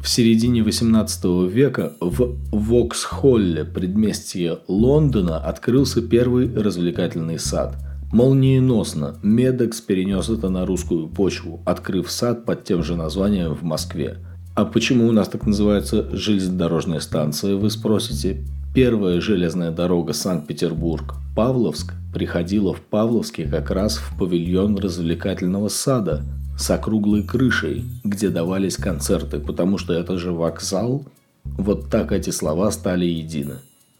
В 0.06 0.08
середине 0.08 0.60
XVIII 0.60 1.48
века 1.48 1.94
в 2.00 2.36
Воксхолле, 2.52 3.64
предместье 3.64 4.60
Лондона, 4.68 5.38
открылся 5.38 6.00
первый 6.00 6.48
развлекательный 6.54 7.40
сад. 7.40 7.76
Молниеносно 8.12 9.18
Медекс 9.24 9.80
перенес 9.80 10.28
это 10.28 10.48
на 10.48 10.64
русскую 10.64 11.08
почву, 11.08 11.60
открыв 11.66 12.08
сад 12.08 12.44
под 12.44 12.62
тем 12.62 12.84
же 12.84 12.94
названием 12.94 13.52
в 13.52 13.64
Москве. 13.64 14.18
А 14.54 14.64
почему 14.64 15.08
у 15.08 15.12
нас 15.12 15.26
так 15.26 15.44
называется 15.44 16.08
железнодорожная 16.16 17.00
станция, 17.00 17.56
вы 17.56 17.68
спросите? 17.68 18.44
Первая 18.76 19.22
железная 19.22 19.70
дорога 19.70 20.12
Санкт-Петербург-Павловск 20.12 21.94
приходила 22.12 22.74
в 22.74 22.82
Павловске 22.82 23.48
как 23.48 23.70
раз 23.70 23.96
в 23.96 24.18
павильон 24.18 24.76
развлекательного 24.76 25.68
сада– 25.68 26.22
с 26.58 26.70
округлой 26.70 27.22
крышей, 27.22 27.86
где 28.04 28.28
давались 28.28 28.76
концерты, 28.76 29.38
потому 29.38 29.78
что 29.78 29.94
это 29.94 30.18
же 30.18 30.30
вокзал. 30.30 31.06
Вот 31.44 31.88
так 31.88 32.12
эти 32.12 32.28
слова 32.28 32.70
стали 32.70 33.06
едины. 33.06 33.54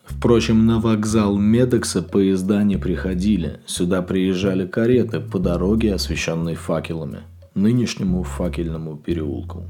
Впрочем, 0.05 0.67
на 0.67 0.79
вокзал 0.79 1.39
Медекса 1.39 2.03
поезда 2.03 2.63
не 2.63 2.77
приходили. 2.77 3.61
Сюда 3.65 4.03
приезжали 4.03 4.67
кареты 4.67 5.21
по 5.21 5.39
дороге, 5.39 5.95
освещенной 5.95 6.55
факелами. 6.55 7.21
Нынешнему 7.55 8.25
факельному 8.25 8.99
переулку. 8.99 9.65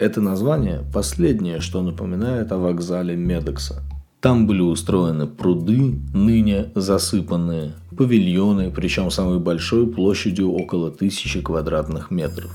Это 0.00 0.20
название– 0.20 0.82
последнее, 0.92 1.60
что 1.60 1.80
напоминает 1.80 2.50
о 2.50 2.58
вокзале 2.58 3.14
Медекса– 3.14 3.84
там 4.20 4.48
были 4.48 4.60
устроены 4.60 5.26
пруды, 5.26 6.00
ныне 6.12 6.72
засыпанные, 6.74 7.74
павильоны, 7.96 8.72
причем 8.74 9.10
самой 9.10 9.38
большой 9.38 9.86
площадью 9.86 10.52
около 10.52 10.90
тысячи 10.90 11.40
квадратных 11.40 12.10
метров. 12.10 12.50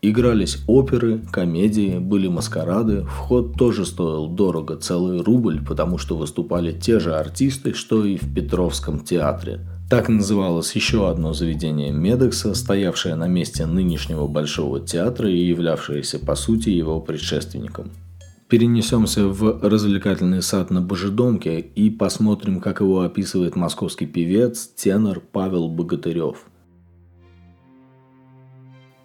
Игрались 0.00 0.58
оперы, 0.66 1.20
комедии, 1.30 1.98
были 1.98 2.28
маскарады, 2.28 3.02
вход 3.04 3.54
тоже 3.58 3.84
стоил 3.84 4.28
дорого, 4.28 4.76
целый 4.76 5.20
рубль, 5.20 5.62
потому 5.62 5.98
что 5.98 6.16
выступали 6.16 6.72
те 6.72 7.00
же 7.00 7.16
артисты, 7.16 7.74
что 7.74 8.04
и 8.04 8.16
в 8.16 8.32
Петровском 8.32 9.00
театре. 9.00 9.60
Так 9.90 10.08
называлось 10.08 10.74
еще 10.76 11.10
одно 11.10 11.32
заведение 11.32 11.90
Медекса, 11.90 12.54
стоявшее 12.54 13.16
на 13.16 13.26
месте 13.26 13.66
нынешнего 13.66 14.28
Большого 14.28 14.80
театра 14.80 15.28
и 15.28 15.48
являвшееся 15.48 16.20
по 16.20 16.36
сути 16.36 16.70
его 16.70 17.00
предшественником– 17.00 17.90
перенесемся 18.48 19.28
в 19.28 19.60
развлекательный 19.62 20.42
сад 20.42 20.70
на 20.70 20.80
Божедомке 20.80 21.60
и 21.60 21.90
посмотрим, 21.90 22.60
как 22.60 22.80
его 22.80 23.02
описывает 23.02 23.56
московский 23.56 24.06
певец, 24.06 24.66
тенор 24.66 25.20
Павел 25.20 25.68
Богатырев. 25.68 26.46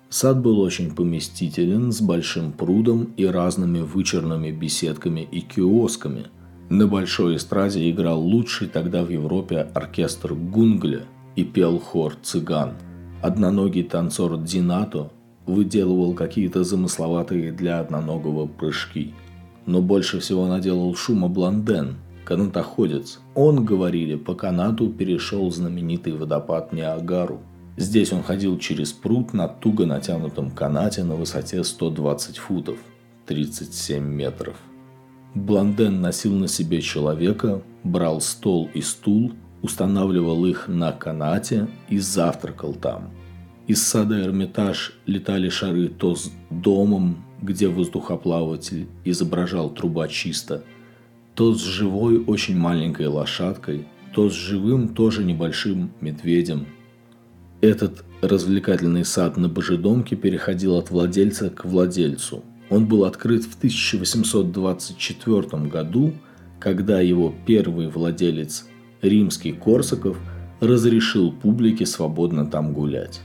Сад 0.10 0.42
был 0.42 0.60
очень 0.60 0.96
поместителен, 0.96 1.92
с 1.92 2.00
большим 2.00 2.52
прудом 2.52 3.14
и 3.18 3.26
разными 3.26 3.80
вычерными 3.80 4.52
беседками 4.52 5.28
и 5.30 5.42
киосками. 5.42 6.28
На 6.70 6.88
большой 6.88 7.36
эстраде 7.36 7.90
играл 7.90 8.22
лучший 8.22 8.68
тогда 8.68 9.04
в 9.04 9.10
Европе 9.10 9.68
оркестр 9.74 10.34
Гунгля. 10.34 11.06
и 11.36 11.44
пел 11.44 11.80
хор 11.80 12.14
цыган. 12.22 12.74
Одноногий 13.24 13.82
танцор 13.82 14.38
Динато 14.38 15.12
выделывал 15.48 16.14
какие-то 16.14 16.64
замысловатые 16.64 17.52
для 17.52 17.80
одноногого 17.80 18.46
прыжки. 18.46 19.16
Но 19.66 19.82
больше 19.82 20.20
всего 20.20 20.48
наделал 20.48 20.94
шума 20.96 21.28
Блонден, 21.28 21.96
канатоходец. 22.26 23.20
Он, 23.36 23.64
говорили, 23.64 24.16
по 24.16 24.36
канату 24.36 24.90
перешел 24.90 25.50
знаменитый 25.52 26.14
водопад 26.14 26.74
Ниагару. 26.74 27.42
Здесь 27.78 28.14
он 28.14 28.24
ходил 28.24 28.60
через 28.60 28.92
пруд 28.92 29.34
на 29.34 29.48
туго 29.48 29.86
натянутом 29.86 30.52
канате 30.52 31.04
на 31.04 31.16
высоте 31.16 31.64
120 31.64 32.38
футов, 32.38 32.78
37 33.26 34.04
метров. 34.04 34.58
Блонден 35.34 36.02
носил 36.02 36.34
на 36.34 36.48
себе 36.48 36.82
человека, 36.82 37.64
брал 37.84 38.22
стол 38.22 38.70
и 38.74 38.82
стул, 38.82 39.34
устанавливал 39.64 40.46
их 40.46 40.68
на 40.68 40.92
канате 40.92 41.68
и 41.90 41.98
завтракал 41.98 42.74
там– 42.74 43.12
из 43.66 43.82
сада 43.88 44.20
Эрмитаж 44.20 44.94
летали 45.06 45.48
шары 45.48 45.88
то 45.88 46.16
с 46.16 46.30
домом, 46.50 47.24
где 47.44 47.68
воздухоплаватель 47.68 48.88
изображал 49.04 49.70
труба 49.70 50.08
чисто, 50.08 50.64
то 51.36 51.54
с 51.54 51.62
живой 51.62 52.24
очень 52.26 52.58
маленькой 52.58 53.08
лошадкой, 53.08 53.88
то 54.14 54.30
с 54.30 54.34
живым 54.34 54.90
тоже 54.90 55.24
небольшим 55.24 55.92
медведем. 56.00 56.68
Этот 57.62 58.04
развлекательный 58.22 59.04
сад 59.06 59.38
на 59.38 59.50
Божедомке 59.50 60.16
переходил 60.16 60.78
от 60.78 60.92
владельца 60.92 61.50
к 61.50 61.66
владельцу. 61.66 62.44
Он 62.70 62.86
был 62.86 63.04
открыт 63.06 63.44
в 63.44 63.58
1824 63.58 65.42
году, 65.68 66.14
когда 66.60 67.02
его 67.02 67.34
первый 67.46 67.90
владелец, 67.90 68.68
римский 69.02 69.52
Корсаков, 69.52 70.18
разрешил 70.60 71.32
публике 71.32 71.86
свободно 71.86 72.46
там 72.46 72.74
гулять. 72.74 73.22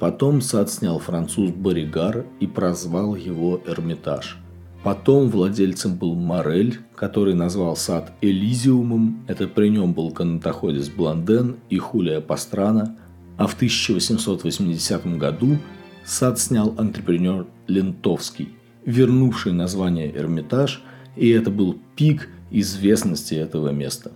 Потом 0.00 0.40
сад 0.40 0.70
снял 0.70 0.98
француз 0.98 1.50
Боригар 1.50 2.24
и 2.40 2.46
прозвал 2.46 3.14
его 3.14 3.60
Эрмитаж. 3.66 4.38
Потом 4.82 5.28
владельцем 5.28 5.96
был 5.96 6.14
Морель, 6.14 6.78
который 6.96 7.34
назвал 7.34 7.76
сад 7.76 8.14
Элизиумом, 8.22 9.22
это 9.28 9.46
при 9.46 9.68
нем 9.68 9.92
был 9.92 10.10
канатоходец 10.10 10.88
Блонден 10.88 11.56
и 11.68 11.76
Хулия 11.76 12.22
Пастрана, 12.22 12.96
а 13.36 13.46
в 13.46 13.54
1880 13.54 15.18
году 15.18 15.58
сад 16.06 16.38
снял 16.38 16.74
антрепренер 16.78 17.46
Лентовский, 17.66 18.54
вернувший 18.86 19.52
название 19.52 20.10
Эрмитаж, 20.16 20.82
и 21.14 21.28
это 21.28 21.50
был 21.50 21.78
пик 21.94 22.30
известности 22.50 23.34
этого 23.34 23.68
места. 23.68 24.12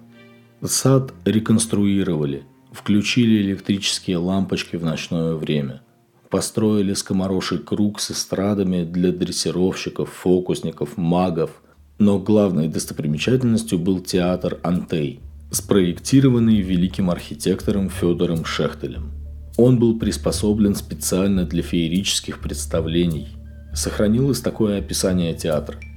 Сад 0.63 1.13
реконструировали– 1.27 2.45
Включили 2.75 3.41
электрические 3.41 4.17
лампочки 4.17 4.75
в 4.75 4.85
ночное 4.85 5.35
время. 5.35 5.83
Построили 6.29 6.93
скомороший 6.95 7.59
круг 7.59 8.01
с 8.01 8.11
эстрадами 8.11 8.83
для 8.83 9.13
дрессировщиков, 9.13 10.11
фокусников, 10.11 10.97
магов. 10.97 11.63
Но 11.99 12.19
главной 12.19 12.67
достопримечательностью 12.67 13.79
был 13.79 14.01
театр 14.01 14.59
«Антей», 14.65 15.21
спроектированный 15.53 16.61
великим 16.61 17.11
архитектором 17.11 17.89
Федором 17.89 18.45
Шехтелем. 18.45 19.13
Он 19.57 19.79
был 19.79 19.97
приспособлен 19.97 20.75
специально 20.75 21.45
для 21.45 21.63
феерических 21.63 22.41
представлений. 22.41 23.29
Сохранилось 23.73 24.41
такое 24.41 24.81
описание 24.81 25.33
театра– 25.35 25.79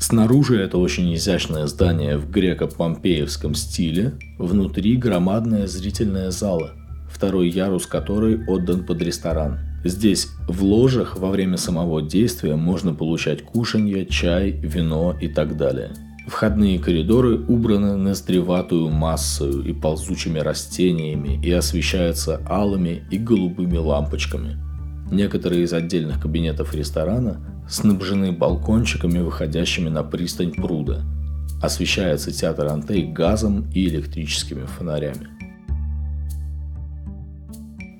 Снаружи 0.00 0.58
это 0.58 0.78
очень 0.78 1.14
изящное 1.14 1.66
здание 1.66 2.16
в 2.16 2.30
греко-помпеевском 2.30 3.54
стиле, 3.54 4.14
внутри 4.38 4.96
громадная 4.96 5.66
зрительная 5.66 6.30
зала, 6.30 6.70
второй 7.12 7.50
ярус 7.50 7.84
которой 7.84 8.42
отдан 8.46 8.86
под 8.86 9.02
ресторан. 9.02 9.58
Здесь 9.84 10.28
в 10.48 10.64
ложах 10.64 11.18
во 11.18 11.28
время 11.28 11.58
самого 11.58 12.00
действия 12.00 12.56
можно 12.56 12.94
получать 12.94 13.42
кушанье, 13.42 14.06
чай, 14.06 14.52
вино 14.52 15.14
и 15.20 15.28
так 15.28 15.58
далее. 15.58 15.90
Входные 16.26 16.78
коридоры 16.78 17.38
убраны 17.38 17.96
ноздреватую 17.96 18.88
массою 18.88 19.62
и 19.62 19.74
ползучими 19.74 20.38
растениями 20.38 21.38
и 21.44 21.52
освещаются 21.52 22.40
алыми 22.48 23.02
и 23.10 23.18
голубыми 23.18 23.76
лампочками. 23.76 24.56
Некоторые 25.10 25.64
из 25.64 25.74
отдельных 25.74 26.22
кабинетов 26.22 26.74
ресторана 26.74 27.59
снабжены 27.70 28.32
балкончиками, 28.32 29.20
выходящими 29.20 29.88
на 29.88 30.02
пристань 30.02 30.52
пруда. 30.52 31.02
Освещается 31.62 32.32
театр 32.32 32.66
Антей 32.66 33.06
газом 33.06 33.70
и 33.72 33.86
электрическими 33.86 34.64
фонарями. 34.64 35.28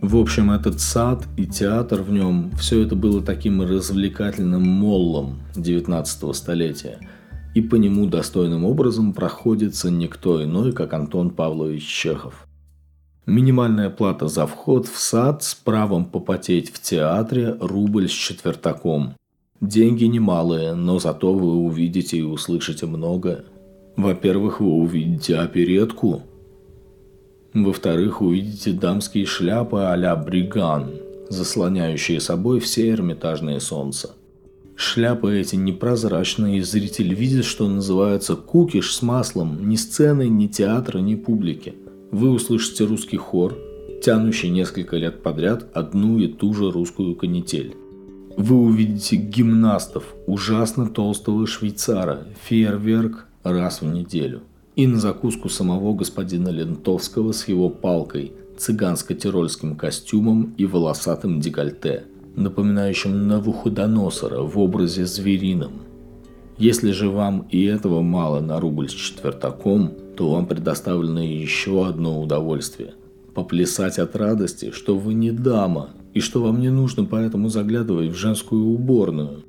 В 0.02 0.16
общем, 0.16 0.50
этот 0.50 0.80
сад 0.80 1.28
и 1.36 1.46
театр 1.46 2.00
в 2.00 2.10
нем, 2.10 2.50
все 2.58 2.82
это 2.82 2.96
было 2.96 3.22
таким 3.22 3.60
развлекательным 3.60 4.62
моллом 4.62 5.40
19 5.56 6.34
столетия. 6.34 6.98
И 7.54 7.60
по 7.60 7.74
нему 7.74 8.06
достойным 8.06 8.64
образом 8.64 9.12
проходится 9.12 9.90
никто 9.90 10.42
иной, 10.42 10.72
как 10.72 10.94
Антон 10.94 11.30
Павлович 11.30 11.84
Чехов. 11.84 12.46
Минимальная 13.26 13.90
плата 13.90 14.26
за 14.26 14.46
вход 14.46 14.88
в 14.88 14.98
сад 14.98 15.42
с 15.42 15.54
правом 15.54 16.06
попотеть 16.06 16.72
в 16.72 16.80
театре– 16.80 17.56
рубль 17.60 18.08
с 18.08 18.12
четвертаком. 18.12 19.14
Деньги 19.60 20.04
немалые, 20.04 20.74
но 20.74 20.98
зато 20.98 21.34
вы 21.34 21.54
увидите 21.54 22.16
и 22.16 22.22
услышите 22.22 22.86
много. 22.86 23.44
Во-первых, 23.94 24.60
вы 24.60 24.68
увидите 24.68 25.36
оперетку. 25.36 26.22
Во-вторых, 27.52 28.22
увидите 28.22 28.72
дамские 28.72 29.26
шляпы 29.26 29.80
а-ля 29.80 30.16
бриган, 30.16 30.92
заслоняющие 31.28 32.20
собой 32.20 32.60
все 32.60 32.88
эрмитажные 32.88 33.60
солнца. 33.60 34.14
Шляпы 34.76 35.38
эти 35.38 35.56
непрозрачные, 35.56 36.58
и 36.58 36.62
зритель 36.62 37.12
видит, 37.12 37.44
что 37.44 37.68
называется 37.68 38.36
кукиш 38.36 38.94
с 38.94 39.02
маслом, 39.02 39.68
ни 39.68 39.76
сцены, 39.76 40.26
ни 40.26 40.46
театра, 40.46 41.00
ни 41.00 41.16
публики. 41.16 41.74
Вы 42.10 42.30
услышите 42.30 42.84
русский 42.84 43.18
хор, 43.18 43.58
тянущий 44.02 44.48
несколько 44.48 44.96
лет 44.96 45.22
подряд 45.22 45.68
одну 45.74 46.18
и 46.18 46.28
ту 46.28 46.54
же 46.54 46.70
русскую 46.70 47.14
канитель. 47.14 47.76
Вы 48.36 48.56
увидите 48.56 49.16
гимнастов, 49.16 50.14
ужасно 50.26 50.88
толстого 50.88 51.46
швейцара, 51.46 52.26
фейерверк 52.44 53.26
раз 53.42 53.82
в 53.82 53.86
неделю. 53.86 54.42
И 54.76 54.86
на 54.86 54.98
закуску 54.98 55.48
самого 55.48 55.94
господина 55.94 56.48
Лентовского 56.48 57.32
с 57.32 57.48
его 57.48 57.68
палкой, 57.68 58.32
цыганско-тирольским 58.56 59.76
костюмом 59.76 60.54
и 60.56 60.64
волосатым 60.64 61.40
декольте, 61.40 62.04
напоминающим 62.36 63.26
Навуходоносора 63.26 64.42
в 64.42 64.58
образе 64.58 65.06
зверином. 65.06 65.82
Если 66.56 66.92
же 66.92 67.08
вам 67.08 67.46
и 67.50 67.64
этого 67.64 68.00
мало 68.00 68.40
на 68.40 68.60
рубль 68.60 68.88
с 68.88 68.92
четвертаком, 68.92 69.92
то 70.16 70.30
вам 70.30 70.46
предоставлено 70.46 71.22
еще 71.22 71.86
одно 71.86 72.20
удовольствие– 72.20 72.94
поплясать 73.34 73.98
от 73.98 74.14
радости, 74.14 74.70
что 74.70 74.96
вы 74.96 75.14
не 75.14 75.30
дама, 75.30 75.90
и 76.14 76.20
что 76.20 76.42
вам 76.42 76.60
не 76.60 76.70
нужно 76.70 77.04
поэтому 77.04 77.48
заглядывать 77.48 78.10
в 78.10 78.16
женскую 78.16 78.64
уборную. 78.64 79.44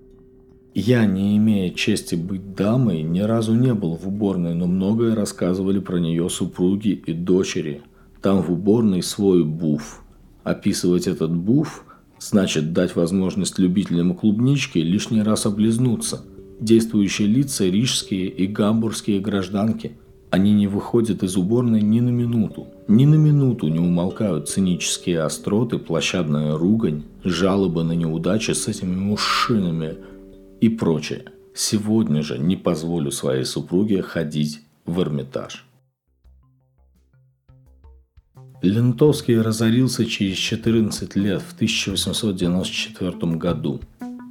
Я, 0.73 1.05
не 1.05 1.37
имея 1.37 1.71
чести 1.73 2.15
быть 2.15 2.55
дамой, 2.55 3.01
ни 3.01 3.19
разу 3.19 3.53
не 3.53 3.73
был 3.73 3.95
в 3.95 4.07
уборной, 4.07 4.53
но 4.53 4.67
многое 4.67 5.15
рассказывали 5.15 5.79
про 5.79 5.97
нее 5.97 6.29
супруги 6.29 7.01
и 7.05 7.13
дочери. 7.13 7.81
Там 8.21 8.41
в 8.41 8.51
уборной 8.51 9.03
свой 9.03 9.43
буф. 9.43 10.03
Описывать 10.43 11.07
этот 11.07 11.35
буф 11.35 11.83
значит 12.19 12.71
дать 12.71 12.95
возможность 12.95 13.59
любителям 13.59 14.15
клубнички 14.15 14.77
лишний 14.77 15.23
раз 15.23 15.45
облизнуться. 15.45 16.23
Действующие 16.59 17.27
лица– 17.27 17.65
рижские 17.65 18.27
и 18.27 18.47
гамбургские 18.47 19.19
гражданки– 19.19 19.93
они 20.31 20.53
не 20.53 20.67
выходят 20.67 21.23
из 21.23 21.35
уборной 21.35 21.81
ни 21.81 21.99
на 21.99 22.09
минуту. 22.09 22.67
Ни 22.87 23.05
на 23.05 23.15
минуту 23.15 23.67
не 23.67 23.79
умолкают 23.79 24.47
цинические 24.47 25.23
остроты, 25.23 25.77
площадная 25.77 26.57
ругань, 26.57 27.03
жалобы 27.25 27.83
на 27.83 27.91
неудачи 27.91 28.51
с 28.51 28.69
этими 28.69 28.95
мужчинами 28.95 29.97
и 30.61 30.69
прочее. 30.69 31.25
Сегодня 31.53 32.23
же 32.23 32.39
не 32.39 32.55
позволю 32.55 33.11
своей 33.11 33.43
супруге 33.43 34.01
ходить 34.01 34.61
в 34.85 35.01
Эрмитаж. 35.01 35.65
Лентовский 38.61 39.37
разорился 39.41 40.05
через 40.05 40.37
14 40.37 41.13
лет 41.17 41.41
в 41.41 41.53
1894 41.55 43.35
году. 43.35 43.81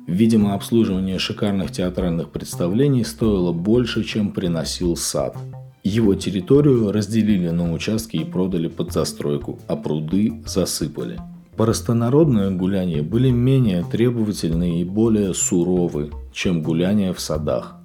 Видимо, 0.07 0.55
обслуживание 0.55 1.19
шикарных 1.19 1.73
театральных 1.73 2.31
представлений 2.31 3.05
стоило 3.05 3.53
больше, 3.53 4.03
чем 4.03 4.33
приносил 4.33 4.97
сад– 4.97 5.37
его 5.83 6.15
территорию 6.15 6.93
разделили 6.93 7.49
на 7.51 7.73
участки 7.73 8.17
и 8.17 8.25
продали 8.25 8.69
под 8.69 8.93
застройку, 8.93 9.59
а 9.67 9.77
пруды 9.77 10.43
засыпали. 10.47 11.19
Простонародные 11.57 12.51
гуляния 12.51 13.03
были 13.03 13.31
менее 13.31 13.85
требовательны 13.85 14.81
и 14.81 14.85
более 14.85 15.35
суровы, 15.35 16.11
чем 16.33 16.63
гуляния 16.63 17.13
в 17.13 17.21
садах. 17.21 17.77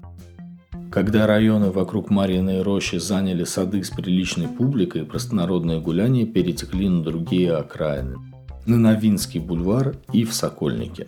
Когда 0.92 1.28
районы 1.28 1.72
вокруг 1.72 2.10
Марьиной 2.10 2.62
рощи 2.62 2.98
заняли 2.98 3.44
сады 3.44 3.84
с 3.84 3.90
приличной 3.90 4.48
публикой, 4.48 5.04
простонародные 5.04 5.82
гуляния 5.82 6.26
перетекли 6.26 6.88
на 6.88 7.04
другие 7.04 7.54
окраины. 7.54 8.16
На 8.66 8.78
Новинский 8.78 9.42
бульвар 9.42 9.98
и 10.14 10.24
в 10.24 10.34
Сокольнике. 10.34 11.08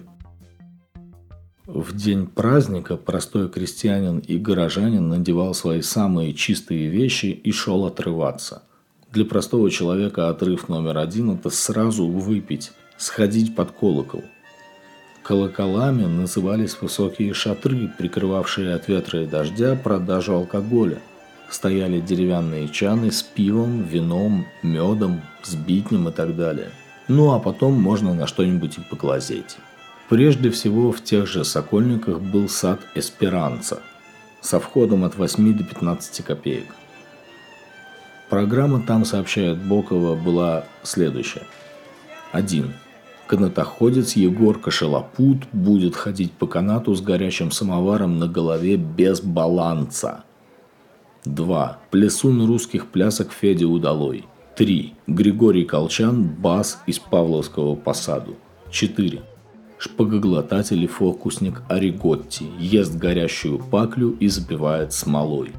В 1.67 1.95
день 1.95 2.25
праздника 2.25 2.97
простой 2.97 3.49
крестьянин 3.49 4.19
и 4.19 4.38
горожанин 4.38 5.08
надевал 5.10 5.53
свои 5.53 5.82
самые 5.82 6.34
чистые 6.34 6.88
вещи 6.88 7.27
и 7.27 7.51
шел 7.51 7.86
отрываться. 7.86 8.63
Для 9.12 9.25
простого 9.25 9.69
человека 9.69 10.30
отрыв 10.30 10.69
номер 10.69 10.97
один– 10.97 11.30
это 11.36 11.49
сразу 11.49 12.08
выпить, 12.08 12.71
сходить 12.97 13.56
под 13.56 13.71
колокол– 13.71 14.23
Колоколами 15.27 16.06
назывались 16.06 16.77
высокие 16.80 17.34
шатры, 17.34 17.91
прикрывавшие 17.97 18.73
от 18.73 18.88
ветра 18.88 19.23
и 19.23 19.25
дождя 19.25 19.75
продажу 19.75 20.36
алкоголя. 20.36 20.99
Стояли 21.49 21.99
деревянные 21.99 22.69
чаны 22.69 23.12
с 23.12 23.23
пивом, 23.23 23.84
вином, 23.84 24.45
медом, 24.63 25.21
сбитнем 25.43 26.08
и 26.08 26.13
так 26.13 26.38
далее. 26.38 26.69
Ну 27.10 27.34
а 27.34 27.39
потом 27.39 27.73
можно 27.73 28.13
на 28.13 28.25
что-нибудь 28.25 28.77
и 28.77 28.82
поглазеть. 28.89 29.58
Прежде 30.10 30.52
всего 30.52 30.93
в 30.93 31.04
тех 31.04 31.28
же 31.28 31.43
Сокольниках 31.43 32.22
был 32.22 32.48
сад 32.48 32.80
Эсперанца 32.96 33.82
со 34.39 34.60
входом 34.60 35.04
от 35.04 35.17
8 35.17 35.58
до 35.58 35.63
15 35.65 36.24
копеек. 36.24 36.67
Программа 38.30 38.82
там, 38.82 39.04
сообщает 39.04 39.58
Бокова, 39.58 40.15
была 40.15 40.63
следующая. 40.84 41.43
1. 42.32 42.74
Канатоходец 43.28 44.13
Егор 44.13 44.58
Кошелопут 44.58 45.46
будет 45.52 45.96
ходить 45.96 46.32
по 46.32 46.48
канату 46.48 46.96
с 46.96 47.02
горячим 47.02 47.52
самоваром 47.52 48.20
на 48.20 48.28
голове 48.28 48.78
без 48.78 49.20
баланса. 49.20 50.24
2. 51.26 51.80
Плесун 51.91 52.46
русских 52.48 52.88
плясок 52.88 53.34
Федя 53.34 53.67
Удалой. 53.67 54.26
3. 54.56 54.93
Григорий 55.08 55.65
Колчан, 55.65 56.24
бас 56.24 56.82
из 56.86 57.00
Павловского 57.00 57.76
посаду. 57.76 58.36
4. 58.72 59.22
Шпагоглотатель 59.79 60.83
и 60.83 60.87
фокусник 60.87 61.63
Ориготти 61.69 62.45
ест 62.59 62.95
горящую 62.95 63.59
паклю 63.59 64.15
и 64.19 64.27
запивает 64.27 64.93
смолой. 64.93 65.51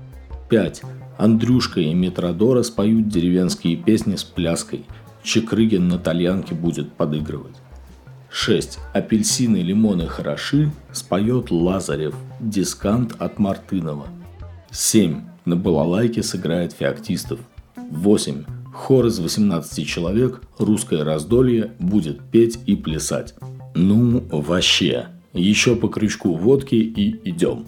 5. 0.51 0.83
Андрюшка 1.19 1.81
и 1.81 1.95
Метродора 1.95 2.63
споют 2.63 3.09
деревенские 3.09 3.77
песни 3.77 4.17
с 4.17 4.25
пляской– 4.25 4.85
Чекрыгин 5.29 5.89
на 5.89 5.99
тальянке 5.99 6.55
будет 6.55 6.93
подыгрывать. 6.93 7.57
6. 8.31 8.79
Апельсины, 8.95 9.59
лимоны 9.59 10.07
хороши, 10.07 10.71
споет 10.93 11.51
Лазарев, 11.51 12.15
дискант 12.41 13.15
от 13.19 13.39
Мартынова. 13.39 14.07
7. 14.71 15.21
На 15.45 15.57
балалайке 15.57 16.23
сыграет 16.23 16.73
феоктистов. 16.73 17.41
8. 17.77 18.45
Хор 18.73 19.07
из 19.07 19.19
18 19.19 19.87
человек, 19.87 20.41
русское 20.59 21.05
раздолье, 21.05 21.73
будет 21.79 22.21
петь 22.31 22.59
и 22.65 22.75
плясать. 22.75 23.35
Ну, 23.81 24.25
вообще. 24.33 25.07
Еще 25.33 25.77
по 25.77 25.87
крючку 25.87 26.35
водки 26.35 26.75
и 26.75 27.31
идем. 27.31 27.67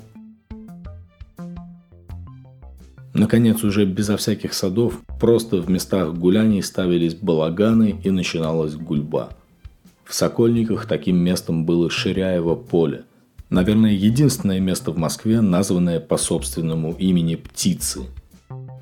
Наконец, 3.14 3.62
уже 3.62 3.84
безо 3.84 4.16
всяких 4.16 4.52
садов, 4.52 5.02
просто 5.20 5.58
в 5.58 5.70
местах 5.70 6.12
гуляний 6.14 6.64
ставились 6.64 7.14
балаганы 7.14 8.00
и 8.02 8.10
начиналась 8.10 8.74
гульба. 8.74 9.30
В 10.04 10.12
Сокольниках 10.12 10.86
таким 10.86 11.16
местом 11.16 11.64
было 11.64 11.88
Ширяево 11.88 12.56
поле. 12.56 13.04
Наверное, 13.48 13.92
единственное 13.92 14.58
место 14.58 14.90
в 14.90 14.98
Москве, 14.98 15.40
названное 15.40 16.00
по 16.00 16.16
собственному 16.16 16.92
имени 16.98 17.36
Птицы. 17.36 18.00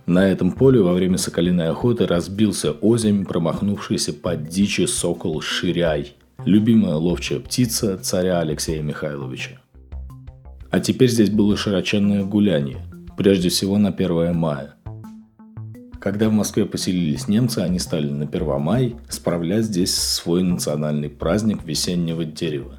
На 0.06 0.26
этом 0.26 0.50
поле 0.50 0.80
во 0.80 0.94
время 0.94 1.18
соколиной 1.18 1.68
охоты 1.68 2.06
разбился 2.06 2.72
озимь, 2.72 3.26
промахнувшийся 3.26 4.14
под 4.14 4.48
дичи 4.48 4.86
сокол 4.86 5.42
Ширяй, 5.42 6.14
любимая 6.44 6.94
ловчая 6.94 7.40
птица 7.40 7.98
царя 7.98 8.40
Алексея 8.40 8.82
Михайловича. 8.82 9.60
А 10.70 10.80
теперь 10.80 11.10
здесь 11.10 11.30
было 11.30 11.56
широченное 11.56 12.24
гуляние 12.24 12.78
прежде 13.16 13.48
всего 13.48 13.78
на 13.78 13.88
1 13.88 14.34
мая. 14.36 14.74
Когда 15.98 16.28
в 16.28 16.32
Москве 16.32 16.64
поселились 16.64 17.26
немцы, 17.26 17.58
они 17.58 17.80
стали 17.80 18.08
на 18.08 18.24
1 18.26 18.60
мая 18.60 18.92
справлять 19.08 19.64
здесь 19.64 19.94
свой 19.94 20.44
национальный 20.44 21.10
праздник 21.10 21.64
весеннего 21.64 22.24
дерева. 22.24 22.76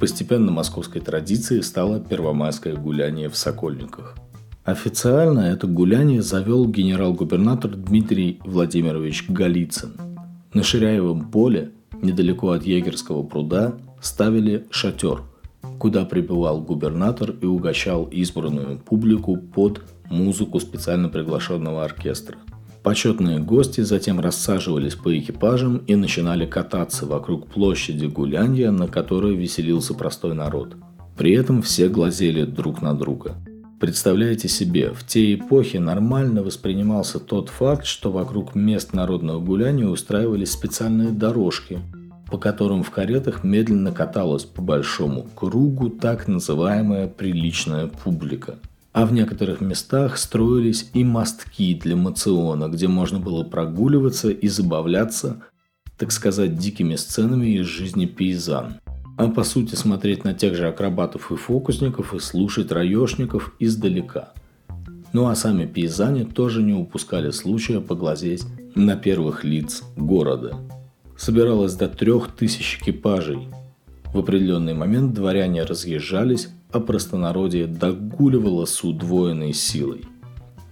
Постепенно 0.00 0.50
московской 0.50 1.00
традицией 1.00 1.62
стало 1.62 2.00
первомайское 2.00 2.74
гуляние 2.74 3.28
в 3.28 3.36
Сокольниках. 3.36 4.16
Официально 4.64 5.40
это 5.40 5.66
гуляние 5.66 6.22
завел 6.22 6.66
генерал-губернатор 6.66 7.70
Дмитрий 7.70 8.40
Владимирович 8.44 9.26
Голицын. 9.28 9.92
На 10.52 10.62
Ширяевом 10.62 11.30
поле, 11.30 11.72
недалеко 12.02 12.50
от 12.50 12.64
Егерского 12.64 13.22
пруда, 13.22 13.76
ставили 14.00 14.66
шатер– 14.70 15.22
куда 15.78 16.04
прибывал 16.04 16.60
губернатор 16.60 17.34
и 17.40 17.46
угощал 17.46 18.04
избранную 18.04 18.78
публику 18.78 19.36
под 19.36 19.82
музыку 20.10 20.60
специально 20.60 21.08
приглашенного 21.08 21.84
оркестра. 21.84 22.36
Почетные 22.82 23.38
гости 23.38 23.82
затем 23.82 24.20
рассаживались 24.20 24.94
по 24.94 25.16
экипажам 25.16 25.78
и 25.78 25.94
начинали 25.94 26.46
кататься 26.46 27.06
вокруг 27.06 27.48
площади 27.48 28.06
гулянья, 28.06 28.70
на 28.70 28.88
которой 28.88 29.34
веселился 29.34 29.94
простой 29.94 30.34
народ. 30.34 30.76
При 31.16 31.32
этом 31.32 31.62
все 31.62 31.88
глазели 31.88 32.44
друг 32.44 32.80
на 32.80 32.94
друга. 32.94 33.34
Представляете 33.80 34.48
себе, 34.48 34.92
в 34.92 35.06
те 35.06 35.34
эпохи 35.34 35.76
нормально 35.76 36.42
воспринимался 36.42 37.20
тот 37.20 37.48
факт, 37.48 37.86
что 37.86 38.10
вокруг 38.10 38.54
мест 38.54 38.92
народного 38.92 39.40
гуляния 39.40 39.86
устраивались 39.86 40.52
специальные 40.52 41.10
дорожки– 41.10 41.80
по 42.30 42.38
которым 42.38 42.82
в 42.82 42.90
каретах 42.90 43.42
медленно 43.42 43.92
каталась 43.92 44.44
по 44.44 44.60
большому 44.60 45.26
кругу 45.34 45.88
так 45.88 46.28
называемая 46.28 47.08
приличная 47.08 47.86
публика. 47.86 48.58
А 48.92 49.06
в 49.06 49.12
некоторых 49.12 49.60
местах 49.60 50.18
строились 50.18 50.90
и 50.92 51.04
мостки 51.04 51.74
для 51.74 51.96
мациона, 51.96 52.68
где 52.68 52.88
можно 52.88 53.18
было 53.18 53.44
прогуливаться 53.44 54.30
и 54.30 54.48
забавляться, 54.48 55.42
так 55.96 56.12
сказать, 56.12 56.56
дикими 56.56 56.96
сценами 56.96 57.46
из 57.46 57.66
жизни 57.66 58.06
пейзан. 58.06 58.80
А 59.18 59.28
по 59.28 59.44
сути 59.44 59.74
смотреть 59.74 60.24
на 60.24 60.32
тех 60.32 60.54
же 60.54 60.68
акробатов 60.68 61.30
и 61.30 61.36
фокусников 61.36 62.14
и 62.14 62.18
слушать 62.18 62.72
раешников 62.72 63.52
издалека. 63.58 64.32
Ну 65.12 65.26
а 65.26 65.34
сами 65.34 65.66
пейзане 65.66 66.24
тоже 66.24 66.62
не 66.62 66.72
упускали 66.72 67.30
случая 67.30 67.80
поглазеть 67.80 68.44
на 68.74 68.96
первых 68.96 69.44
лиц 69.44 69.82
города– 69.96 70.56
собиралось 71.18 71.74
до 71.74 71.88
трех 71.88 72.28
тысяч 72.28 72.78
экипажей. 72.80 73.48
В 74.14 74.18
определенный 74.18 74.72
момент 74.72 75.12
дворяне 75.12 75.64
разъезжались, 75.64 76.48
а 76.70 76.80
простонародье 76.80 77.66
догуливало 77.66 78.64
с 78.64 78.82
удвоенной 78.82 79.52
силой. 79.52 80.04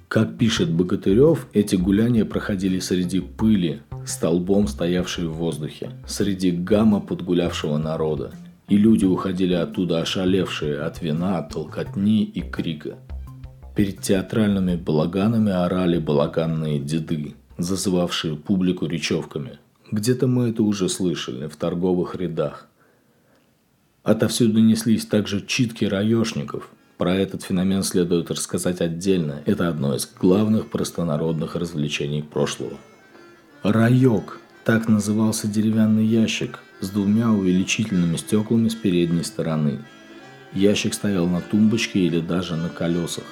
Как 0.08 0.38
пишет 0.38 0.70
Богатырев, 0.70 1.48
эти 1.52 1.74
гуляния 1.76 2.24
проходили 2.24 2.78
среди 2.78 3.20
пыли, 3.20 3.82
столбом 4.06 4.68
стоявшей 4.68 5.26
в 5.26 5.34
воздухе, 5.34 5.90
среди 6.06 6.50
гамма 6.50 7.00
подгулявшего 7.00 7.78
народа, 7.78 8.32
и 8.68 8.76
люди 8.76 9.04
уходили 9.04 9.54
оттуда 9.54 10.00
ошалевшие 10.00 10.80
от 10.80 11.02
вина, 11.02 11.42
толкотни 11.42 12.24
и 12.24 12.40
крика. 12.40 12.96
Перед 13.74 14.00
театральными 14.00 14.76
балаганами 14.76 15.52
орали 15.52 15.98
балаганные 15.98 16.78
деды, 16.78 17.34
зазывавшие 17.58 18.36
публику 18.36 18.86
речевками– 18.86 19.58
где-то 19.92 20.26
мы 20.26 20.50
это 20.50 20.64
уже 20.64 20.88
слышали, 20.88 21.46
в 21.46 21.56
торговых 21.56 22.16
рядах. 22.16 22.66
Отовсюду 24.02 24.60
неслись 24.60 25.06
также 25.06 25.44
читки 25.46 25.84
раешников. 25.84 26.70
Про 26.98 27.14
этот 27.14 27.42
феномен 27.42 27.82
следует 27.84 28.30
рассказать 28.30 28.80
отдельно. 28.80 29.42
Это 29.46 29.68
одно 29.68 29.94
из 29.94 30.06
главных 30.06 30.70
простонародных 30.70 31.54
развлечений 31.54 32.22
прошлого. 32.22 32.72
Раек– 33.72 34.40
так 34.64 34.88
назывался 34.88 35.48
деревянный 35.48 36.04
ящик 36.04 36.60
с 36.80 36.90
двумя 36.90 37.30
увеличительными 37.30 38.16
стеклами 38.16 38.68
с 38.68 38.74
передней 38.74 39.24
стороны. 39.24 39.78
Ящик 40.52 40.94
стоял 40.94 41.26
на 41.26 41.40
тумбочке 41.40 42.00
или 42.00 42.20
даже 42.20 42.56
на 42.56 42.68
колесах. 42.68 43.24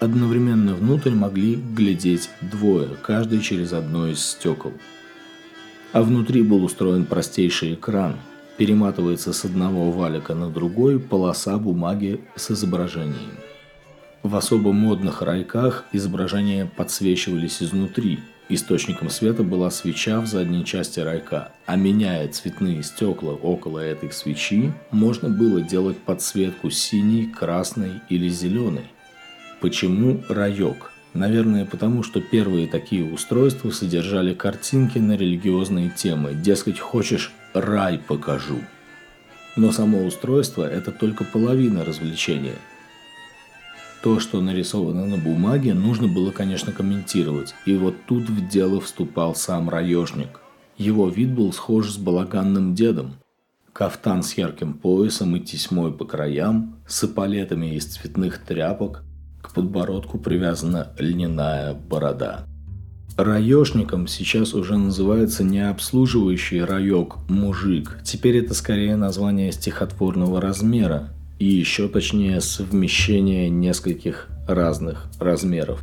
Одновременно 0.00 0.74
внутрь 0.74 1.14
могли 1.14 1.56
глядеть 1.56 2.30
двое, 2.40 2.90
каждый 3.02 3.40
через 3.40 3.72
одно 3.72 4.08
из 4.08 4.24
стекол– 4.24 4.72
а 5.92 6.02
внутри 6.02 6.42
был 6.42 6.64
устроен 6.64 7.04
простейший 7.06 7.74
экран. 7.74 8.16
Перематывается 8.56 9.32
с 9.32 9.44
одного 9.44 9.90
валика 9.90 10.34
на 10.34 10.50
другой 10.50 10.98
полоса 10.98 11.56
бумаги 11.58 12.20
с 12.34 12.50
изображением. 12.50 13.38
В 14.22 14.34
особо 14.34 14.72
модных 14.72 15.22
райках 15.22 15.84
изображения 15.92 16.66
подсвечивались 16.66 17.62
изнутри. 17.62 18.18
Источником 18.50 19.10
света 19.10 19.42
была 19.42 19.70
свеча 19.70 20.20
в 20.20 20.26
задней 20.26 20.64
части 20.64 21.00
райка, 21.00 21.52
а 21.66 21.76
меняя 21.76 22.26
цветные 22.28 22.82
стекла 22.82 23.32
около 23.32 23.78
этой 23.78 24.10
свечи, 24.10 24.72
можно 24.90 25.28
было 25.28 25.60
делать 25.60 25.98
подсветку 25.98 26.70
синей, 26.70 27.26
красной 27.26 28.00
или 28.08 28.28
зеленой. 28.28 28.86
Почему 29.60 30.22
райок? 30.30 30.92
Наверное, 31.12 31.66
потому 31.66 32.02
что 32.02 32.22
первые 32.22 32.66
такие 32.68 33.04
устройства 33.04 33.70
содержали 33.70 34.32
картинки 34.32 34.98
на 34.98 35.16
религиозные 35.16 35.90
темы. 35.90 36.32
Дескать, 36.32 36.78
хочешь 36.78 37.32
рай 37.52 37.98
покажу. 37.98 38.60
Но 39.56 39.72
само 39.72 40.04
устройство– 40.04 40.62
это 40.70 40.90
только 40.92 41.24
половина 41.24 41.84
развлечения. 41.84 42.54
То, 44.02 44.20
что 44.20 44.40
нарисовано 44.40 45.06
на 45.06 45.16
бумаге, 45.16 45.74
нужно 45.74 46.06
было, 46.06 46.30
конечно, 46.30 46.72
комментировать. 46.72 47.54
И 47.66 47.74
вот 47.74 47.94
тут 48.06 48.30
в 48.30 48.48
дело 48.48 48.80
вступал 48.80 49.34
сам 49.34 49.68
раежник. 49.68 50.40
Его 50.76 51.08
вид 51.08 51.34
был 51.34 51.52
схож 51.52 51.90
с 51.90 51.96
балаганным 51.96 52.74
дедом. 52.74 53.16
Кафтан 53.72 54.22
с 54.22 54.34
ярким 54.34 54.74
поясом 54.74 55.36
и 55.36 55.40
тесьмой 55.40 55.92
по 55.92 56.04
краям, 56.04 56.76
с 56.86 57.04
эполетами 57.04 57.74
из 57.74 57.86
цветных 57.86 58.38
тряпок, 58.38 59.02
к 59.42 59.52
подбородку 59.52 60.18
привязана 60.18 60.92
льняная 60.98 61.74
борода. 61.74 62.46
Раешником 63.16 64.06
сейчас 64.06 64.54
уже 64.54 64.76
называется 64.76 65.42
не 65.42 65.68
обслуживающий 65.68 66.62
раек 66.62 67.16
мужик. 67.28 67.98
Теперь 68.04 68.38
это 68.38 68.54
скорее 68.54 68.94
название 68.94 69.50
стихотворного 69.50 70.40
размера 70.40 71.10
и 71.38 71.46
еще 71.46 71.88
точнее 71.88 72.40
совмещение 72.40 73.48
нескольких 73.48 74.28
разных 74.46 75.10
размеров. 75.20 75.82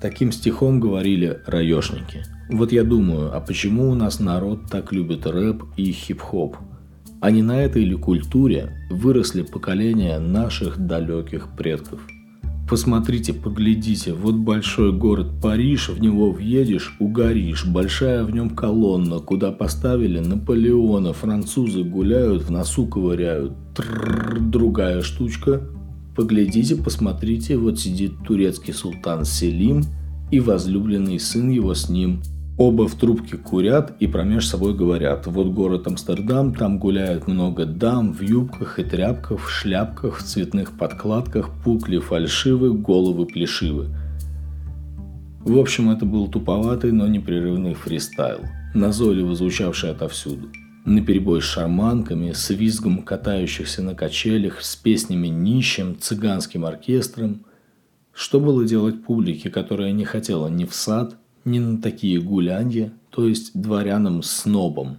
Таким 0.00 0.32
стихом 0.32 0.80
говорили 0.80 1.40
раешники. 1.46 2.24
Вот 2.50 2.72
я 2.72 2.82
думаю, 2.84 3.34
а 3.34 3.40
почему 3.40 3.90
у 3.90 3.94
нас 3.94 4.20
народ 4.20 4.66
так 4.70 4.92
любит 4.92 5.26
рэп 5.26 5.62
и 5.76 5.92
хип-хоп? 5.92 6.56
А 7.20 7.30
не 7.30 7.40
на 7.40 7.62
этой 7.62 7.84
ли 7.84 7.94
культуре 7.94 8.88
выросли 8.90 9.42
поколения 9.42 10.18
наших 10.18 10.78
далеких 10.78 11.48
предков– 11.56 12.00
Посмотрите, 12.72 13.34
поглядите, 13.34 14.14
вот 14.14 14.34
большой 14.34 14.94
город 14.94 15.42
Париж, 15.42 15.90
в 15.90 16.00
него 16.00 16.32
въедешь, 16.32 16.96
угоришь. 17.00 17.66
Большая 17.66 18.24
в 18.24 18.30
нем 18.30 18.48
колонна, 18.48 19.18
куда 19.18 19.52
поставили 19.52 20.20
Наполеона. 20.20 21.12
Французы 21.12 21.84
гуляют, 21.84 22.44
в 22.44 22.50
носу 22.50 22.86
ковыряют. 22.86 23.52
Трррр, 23.76 24.40
другая 24.40 25.02
штучка. 25.02 25.68
Поглядите, 26.16 26.76
посмотрите, 26.76 27.58
вот 27.58 27.78
сидит 27.78 28.12
турецкий 28.26 28.72
султан 28.72 29.26
Селим 29.26 29.84
и 30.30 30.40
возлюбленный 30.40 31.20
сын 31.20 31.50
его 31.50 31.74
с 31.74 31.90
ним– 31.90 32.22
Оба 32.58 32.86
в 32.86 32.94
трубке 32.96 33.38
курят 33.38 33.96
и 33.98 34.06
промеж 34.06 34.46
собой 34.46 34.74
говорят. 34.74 35.26
Вот 35.26 35.48
город 35.48 35.86
Амстердам, 35.86 36.54
там 36.54 36.78
гуляют 36.78 37.26
много 37.26 37.64
дам 37.64 38.12
в 38.12 38.20
юбках 38.20 38.78
и 38.78 38.84
тряпках, 38.84 39.40
в 39.40 39.50
шляпках, 39.50 40.18
в 40.18 40.22
цветных 40.22 40.76
подкладках, 40.76 41.50
пукли 41.64 41.98
фальшивы, 41.98 42.74
головы 42.74 43.24
плешивы. 43.24 43.88
В 45.40 45.58
общем, 45.58 45.90
это 45.90 46.04
был 46.04 46.28
туповатый, 46.28 46.92
но 46.92 47.08
непрерывный 47.08 47.74
фристайл, 47.74 48.40
назойливо 48.74 49.34
звучавший 49.34 49.90
отовсюду. 49.90 50.48
На 50.84 51.00
перебой 51.00 51.40
с 51.40 51.44
шарманками, 51.44 52.32
с 52.32 52.50
визгом 52.50 53.02
катающихся 53.02 53.82
на 53.82 53.94
качелях, 53.94 54.62
с 54.62 54.76
песнями 54.76 55.28
нищим, 55.28 55.96
цыганским 55.98 56.66
оркестром. 56.66 57.46
Что 58.12 58.40
было 58.40 58.64
делать 58.66 59.02
публике, 59.02 59.48
которая 59.48 59.92
не 59.92 60.04
хотела 60.04 60.48
ни 60.48 60.64
в 60.64 60.74
сад, 60.74 61.16
не 61.44 61.60
на 61.60 61.80
такие 61.80 62.20
гулянья, 62.20 62.92
то 63.10 63.26
есть 63.26 63.52
дворянам-снобам. 63.60 64.98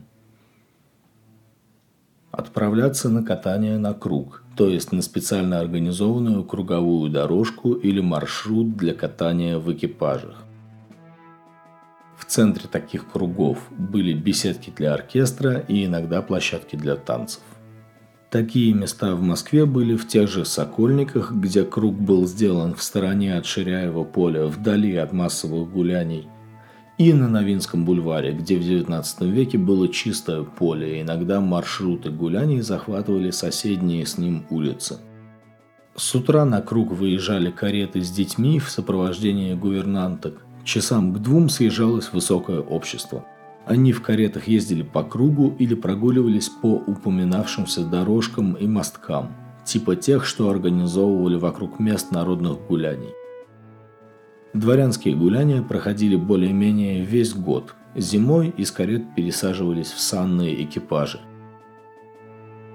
Отправляться 2.31 3.09
на 3.09 3.23
катание 3.23 3.77
на 3.77 3.93
круг, 3.93 4.43
то 4.57 4.67
есть 4.67 4.91
на 4.91 5.01
специально 5.01 5.59
организованную 5.59 6.43
круговую 6.43 7.11
дорожку 7.11 7.73
или 7.73 8.01
маршрут 8.01 8.75
для 8.75 8.93
катания 8.93 9.57
в 9.57 9.71
экипажах. 9.71 10.43
В 12.17 12.25
центре 12.25 12.67
таких 12.71 13.11
кругов 13.11 13.59
были 13.77 14.13
беседки 14.13 14.73
для 14.75 14.93
оркестра 14.93 15.59
и 15.59 15.85
иногда 15.85 16.21
площадки 16.21 16.75
для 16.75 16.95
танцев. 16.95 17.43
Такие 18.31 18.73
места 18.73 19.15
в 19.15 19.21
Москве 19.21 19.67
были 19.67 19.95
в 19.95 20.07
тех 20.07 20.27
же 20.27 20.43
Сокольниках, 20.43 21.33
где 21.33 21.63
круг 21.63 21.93
был 21.93 22.25
сделан 22.25 22.73
в 22.73 22.81
стороне 22.81 23.37
от 23.37 23.45
Ширяева 23.45 24.03
поля, 24.05 24.47
вдали 24.47 24.95
от 24.95 25.13
массовых 25.13 25.71
гуляний, 25.71 26.27
и 27.03 27.13
на 27.13 27.27
Новинском 27.27 27.85
бульваре, 27.85 28.31
где 28.33 28.57
в 28.57 28.61
XIX 28.61 29.03
веке 29.29 29.57
было 29.57 29.87
чистое 29.87 30.43
поле, 30.43 30.97
и 30.97 31.01
иногда 31.01 31.41
маршруты 31.41 32.09
гуляний 32.09 32.61
захватывали 32.61 33.31
соседние 33.31 34.05
с 34.05 34.17
ним 34.17 34.45
улицы. 34.49 34.99
С 35.95 36.15
утра 36.15 36.45
на 36.45 36.61
круг 36.61 36.91
выезжали 36.91 37.51
кареты 37.51 38.01
с 38.01 38.09
детьми 38.09 38.59
в 38.59 38.69
сопровождении 38.69 39.53
гувернанток. 39.53 40.45
Часам 40.63 41.13
к 41.13 41.19
двум 41.19 41.49
съезжалось 41.49 42.11
высокое 42.13 42.59
общество– 42.59 43.25
они 43.65 43.93
в 43.93 44.01
каретах 44.01 44.47
ездили 44.47 44.83
по 44.83 45.03
кругу 45.03 45.55
или 45.57 45.73
прогуливались 45.73 46.49
по 46.49 46.67
упоминавшимся 46.67 47.85
дорожкам 47.85 48.53
и 48.53 48.67
мосткам, 48.67 49.33
типа 49.63 49.95
тех, 49.95 50.25
что 50.25 50.49
организовывали 50.49 51.37
вокруг 51.37 51.79
мест 51.79 52.11
народных 52.11 52.57
гуляний. 52.67 53.13
Дворянские 54.53 55.15
гуляния 55.15 55.61
проходили 55.61 56.15
более-менее 56.15 57.03
весь 57.03 57.33
год. 57.33 57.75
Зимой 57.95 58.53
из 58.57 58.71
карет 58.71 59.15
пересаживались 59.15 59.91
в 59.91 59.99
санные 59.99 60.63
экипажи. 60.63 61.19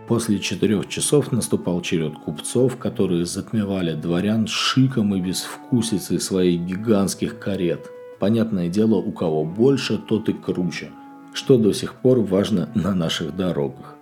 После 0.07 0.39
четырех 0.39 0.89
часов 0.89 1.33
наступал 1.33 1.81
черед 1.83 2.15
купцов, 2.19 2.77
которые 2.79 3.27
затмевали 3.27 3.95
дворян 3.95 4.47
шиком 4.47 5.15
и 5.15 5.21
безвкусицей 5.21 6.21
своих 6.21 6.61
гигантских 6.61 7.39
карет– 7.39 7.91
Понятное 8.19 8.69
дело, 8.69 8.97
у 8.97 9.13
кого 9.13 9.45
больше, 9.45 9.97
тот 9.97 10.29
и 10.29 10.33
круче, 10.33 10.91
что 11.33 11.57
до 11.57 11.73
сих 11.73 11.95
пор 11.95 12.21
важно 12.21 12.69
на 12.75 12.95
наших 12.95 13.37
дорогах. 13.37 13.95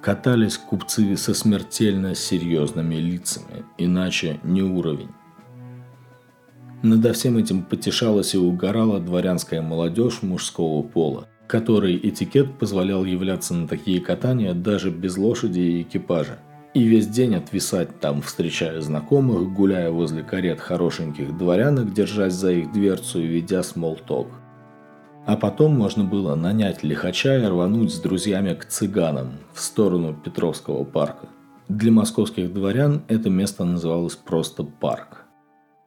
Катались 0.00 0.58
купцы 0.58 1.16
со 1.16 1.34
смертельно 1.34 2.14
серьезными 2.14 2.96
лицами, 2.96 3.64
иначе 3.78 4.40
не 4.42 4.62
уровень. 4.62 5.10
Надо 6.82 7.12
всем 7.12 7.36
этим 7.36 7.62
потешалась 7.62 8.34
и 8.34 8.38
угорала 8.38 9.00
дворянская 9.00 9.62
молодежь 9.62 10.22
мужского 10.22 10.82
пола, 10.82 11.28
которой 11.46 11.96
этикет 11.96 12.58
позволял 12.58 13.04
являться 13.04 13.54
на 13.54 13.68
такие 13.68 14.00
катания 14.00 14.52
даже 14.54 14.90
без 14.90 15.16
лошади 15.16 15.60
и 15.60 15.82
экипажа– 15.82 16.38
и 16.74 16.84
весь 16.84 17.06
день 17.06 17.34
отвисать 17.34 18.00
там, 18.00 18.22
встречая 18.22 18.80
знакомых, 18.80 19.52
гуляя 19.52 19.90
возле 19.90 20.22
карет 20.22 20.58
хорошеньких 20.58 21.36
дворянок, 21.36 21.92
держась 21.92 22.32
за 22.32 22.52
их 22.52 22.72
дверцу 22.72 23.20
и 23.20 23.26
ведя 23.26 23.62
смолток. 23.62 24.28
А 25.26 25.36
потом 25.36 25.76
можно 25.76 26.02
было 26.02 26.34
нанять 26.34 26.82
лихача 26.82 27.36
и 27.36 27.46
рвануть 27.46 27.92
с 27.92 28.00
друзьями 28.00 28.54
к 28.54 28.64
цыганам 28.64 29.32
в 29.52 29.60
сторону 29.60 30.14
Петровского 30.14 30.84
парка. 30.84 31.28
Для 31.68 31.92
московских 31.92 32.52
дворян 32.54 33.02
это 33.06 33.28
место 33.28 33.64
называлось 33.64 34.16
просто 34.16 34.64
парк. 34.64 35.21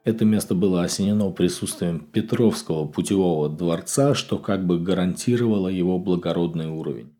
Это 0.06 0.24
место 0.24 0.54
было 0.54 0.84
осенено 0.84 1.30
присутствием 1.30 1.98
Петровского 1.98 2.86
путевого 2.86 3.48
дворца, 3.48 4.14
что 4.14 4.38
как 4.38 4.64
бы 4.64 4.78
гарантировало 4.78 5.66
его 5.66 5.98
благородный 5.98 6.68
уровень. 6.68 7.12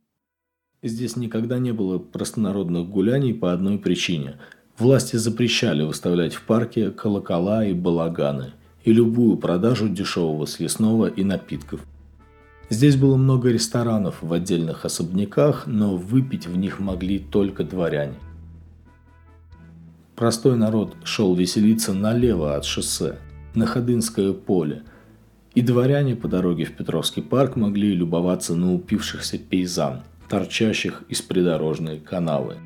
Здесь 0.85 1.16
никогда 1.16 1.59
не 1.59 1.72
было 1.72 1.99
простонародных 1.99 2.88
гуляний 2.88 3.35
по 3.35 3.53
одной 3.53 3.79
причине. 3.79 4.38
Власти 4.79 5.16
запрещали 5.16 5.83
выставлять 5.83 6.35
в 6.35 6.46
парке 6.46 6.92
колокола 6.92 7.66
и 7.66 7.72
балаганы 7.72 8.53
и 8.85 8.92
любую 8.92 9.37
продажу 9.37 9.88
дешевого 9.88 10.44
съестного 10.44 11.07
и 11.07 11.25
напитков. 11.25 11.85
Здесь 12.70 12.94
было 12.94 13.16
много 13.16 13.51
ресторанов 13.51 14.22
в 14.22 14.33
отдельных 14.33 14.85
особняках, 14.85 15.66
но 15.66 15.96
выпить 15.96 16.46
в 16.46 16.57
них 16.57 16.79
могли 16.79 17.18
только 17.18 17.64
дворяне. 17.64 18.14
Простой 20.16 20.57
народ 20.57 20.96
шел 21.05 21.35
веселиться 21.35 21.92
налево 21.92 22.57
от 22.57 22.64
шоссе, 22.64 23.18
на 23.55 23.66
Ходынское 23.66 24.33
поле, 24.33 24.83
и 25.55 25.61
дворяне 25.62 26.16
по 26.16 26.26
дороге 26.26 26.64
в 26.64 26.72
Петровский 26.72 27.22
парк 27.22 27.57
могли 27.57 27.94
любоваться 27.94 28.55
на 28.55 28.74
упившихся 28.74 29.38
пейзан– 29.38 30.02
торчащих 30.29 31.02
из 31.09 31.22
придорожной 31.22 31.98
канавы. 31.98 32.57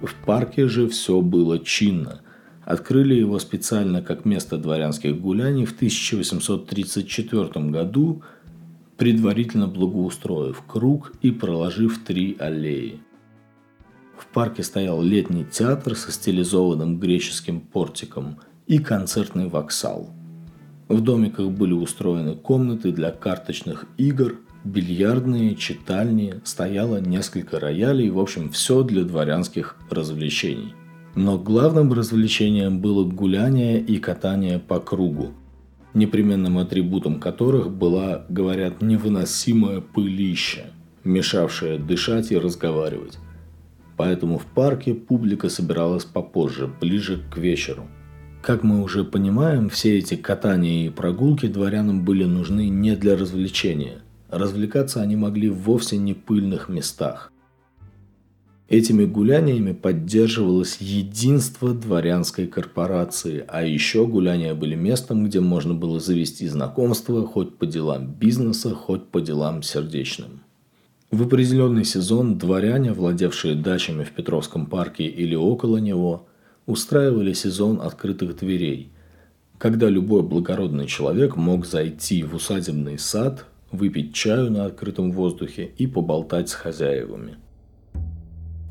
В 0.00 0.14
парке 0.26 0.68
же 0.68 0.88
все 0.88 1.20
было 1.20 1.58
чинно. 1.58 2.20
Открыли 2.64 3.14
его 3.14 3.38
специально 3.38 4.02
как 4.02 4.24
место 4.24 4.56
дворянских 4.56 5.20
гуляний 5.20 5.64
в 5.64 5.74
1834 5.74 7.70
году, 7.70 8.22
предварительно 8.96 9.66
благоустроив 9.66 10.62
круг 10.66 11.12
и 11.22 11.30
проложив 11.30 12.04
три 12.04 12.36
аллеи. 12.38 13.00
В 14.22 14.26
парке 14.28 14.62
стоял 14.62 15.02
летний 15.02 15.44
театр 15.44 15.96
со 15.96 16.12
стилизованным 16.12 17.00
греческим 17.00 17.60
портиком 17.60 18.38
и 18.68 18.78
концертный 18.78 19.48
воксал. 19.48 20.10
В 20.86 21.00
домиках 21.00 21.50
были 21.50 21.72
устроены 21.72 22.36
комнаты 22.36 22.92
для 22.92 23.10
карточных 23.10 23.86
игр– 23.96 24.36
бильярдные, 24.64 25.56
читальни, 25.56 26.34
стояло 26.44 26.98
несколько 26.98 27.58
роялей, 27.58 28.10
в 28.10 28.20
общем, 28.20 28.50
все 28.50 28.84
для 28.84 29.02
дворянских 29.02 29.76
развлечений. 29.90 30.74
Но 31.16 31.36
главным 31.36 31.92
развлечением 31.92 32.80
было 32.80 33.04
гуляние 33.04 33.80
и 33.80 33.98
катание 33.98 34.60
по 34.60 34.78
кругу, 34.78 35.32
непременным 35.94 36.58
атрибутом 36.58 37.18
которых 37.18 37.72
была, 37.72 38.24
говорят, 38.28 38.82
невыносимая 38.82 39.80
пылища, 39.80 40.66
мешавшая 41.02 41.78
дышать 41.78 42.30
и 42.30 42.38
разговаривать. 42.38 43.18
Поэтому 43.96 44.38
в 44.38 44.46
парке 44.46 44.94
публика 44.94 45.48
собиралась 45.48 46.04
попозже, 46.04 46.70
ближе 46.80 47.22
к 47.30 47.36
вечеру. 47.36 47.88
Как 48.42 48.64
мы 48.64 48.82
уже 48.82 49.04
понимаем, 49.04 49.68
все 49.68 49.98
эти 49.98 50.16
катания 50.16 50.86
и 50.86 50.90
прогулки 50.90 51.46
дворянам 51.46 52.04
были 52.04 52.24
нужны 52.24 52.68
не 52.68 52.96
для 52.96 53.16
развлечения. 53.16 53.98
Развлекаться 54.30 55.00
они 55.00 55.14
могли 55.14 55.48
вовсе 55.48 55.96
не 55.96 56.14
пыльных 56.14 56.68
местах. 56.68 57.30
Этими 58.68 59.04
гуляниями 59.04 59.72
поддерживалось 59.72 60.78
единство 60.80 61.74
дворянской 61.74 62.46
корпорации, 62.46 63.44
а 63.46 63.62
еще 63.62 64.06
гуляния 64.06 64.54
были 64.54 64.74
местом, 64.74 65.26
где 65.26 65.40
можно 65.40 65.74
было 65.74 66.00
завести 66.00 66.48
знакомства 66.48 67.26
хоть 67.26 67.58
по 67.58 67.66
делам 67.66 68.06
бизнеса, 68.06 68.74
хоть 68.74 69.08
по 69.08 69.20
делам 69.20 69.62
сердечным. 69.62 70.41
В 71.12 71.24
определенный 71.24 71.84
сезон 71.84 72.38
дворяне, 72.38 72.94
владевшие 72.94 73.54
дачами 73.54 74.02
в 74.02 74.12
Петровском 74.12 74.64
парке 74.64 75.04
или 75.04 75.34
около 75.34 75.76
него, 75.76 76.26
устраивали 76.64 77.34
сезон 77.34 77.82
открытых 77.82 78.38
дверей, 78.38 78.90
когда 79.58 79.90
любой 79.90 80.22
благородный 80.22 80.86
человек 80.86 81.36
мог 81.36 81.66
зайти 81.66 82.22
в 82.22 82.34
усадебный 82.34 82.98
сад, 82.98 83.44
выпить 83.70 84.14
чаю 84.14 84.50
на 84.50 84.64
открытом 84.64 85.12
воздухе 85.12 85.70
и 85.76 85.86
поболтать 85.86 86.48
с 86.48 86.54
хозяевами. 86.54 87.36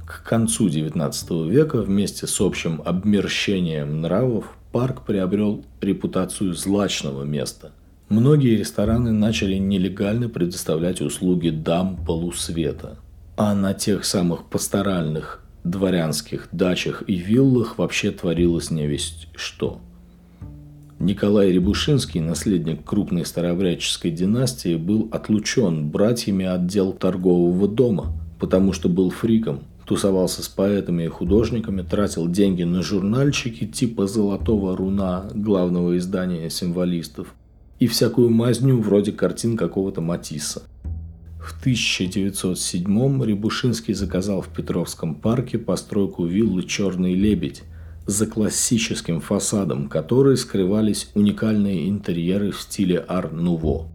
К 0.07 0.23
концу 0.23 0.67
XIX 0.67 1.47
века 1.47 1.83
вместе 1.83 2.25
с 2.25 2.41
общим 2.41 2.81
обмерщением 2.83 4.01
нравов 4.01 4.57
парк 4.71 5.05
приобрел 5.05 5.63
репутацию 5.79 6.55
злачного 6.55 7.23
места. 7.23 7.71
Многие 8.11 8.57
рестораны 8.57 9.13
начали 9.13 9.55
нелегально 9.55 10.27
предоставлять 10.27 10.99
услуги 10.99 11.47
дам 11.47 11.95
полусвета. 11.95 12.97
А 13.37 13.55
на 13.55 13.73
тех 13.73 14.03
самых 14.03 14.49
пасторальных 14.49 15.41
дворянских 15.63 16.49
дачах 16.51 17.03
и 17.07 17.15
виллах 17.15 17.77
вообще 17.77 18.11
творилось 18.11 18.69
невесть 18.69 19.29
что. 19.33 19.79
Николай 20.99 21.53
Рябушинский, 21.53 22.19
наследник 22.19 22.83
крупной 22.83 23.25
старообрядческой 23.25 24.11
династии, 24.11 24.75
был 24.75 25.07
отлучен 25.13 25.87
братьями 25.87 26.45
от 26.45 26.67
дел 26.67 26.91
торгового 26.91 27.65
дома, 27.65 28.11
потому 28.41 28.73
что 28.73 28.89
был 28.89 29.09
фриком– 29.09 29.61
тусовался 29.85 30.43
с 30.43 30.49
поэтами 30.49 31.03
и 31.03 31.07
художниками, 31.07 31.81
тратил 31.81 32.27
деньги 32.27 32.63
на 32.63 32.81
журнальчики 32.81 33.65
типа 33.65 34.07
«Золотого 34.07 34.75
руна» 34.75 35.29
главного 35.33 35.97
издания 35.97 36.49
символистов 36.49 37.35
и 37.81 37.87
всякую 37.87 38.29
мазню 38.29 38.79
вроде 38.79 39.11
картин 39.11 39.57
какого-то 39.57 40.01
Матисса. 40.01 40.61
В 41.41 41.59
1907 41.59 43.23
Рябушинский 43.23 43.95
заказал 43.95 44.43
в 44.43 44.49
Петровском 44.49 45.15
парке 45.15 45.57
постройку 45.57 46.25
виллы 46.25 46.61
«Черный 46.61 47.15
лебедь», 47.15 47.63
за 48.05 48.27
классическим 48.27 49.19
фасадом 49.19 49.89
которой 49.89 50.37
скрывались 50.37 51.09
уникальные 51.15 51.89
интерьеры 51.89 52.51
в 52.51 52.61
стиле 52.61 53.03
ар-нуво. 53.07 53.87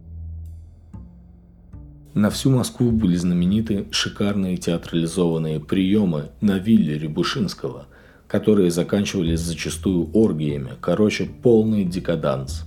На 2.13 2.29
всю 2.29 2.51
Москву 2.51 2.91
были 2.91 3.15
знамениты 3.15 3.85
шикарные 3.91 4.57
театрализованные 4.57 5.61
приемы 5.61 6.31
на 6.41 6.57
вилле 6.57 6.97
Рябушинского, 6.99 7.85
которые 8.27 8.69
заканчивались 8.69 9.39
зачастую 9.39 10.09
оргиями, 10.13 10.71
короче, 10.81 11.29
полный 11.41 11.85
декаданс. 11.85 12.66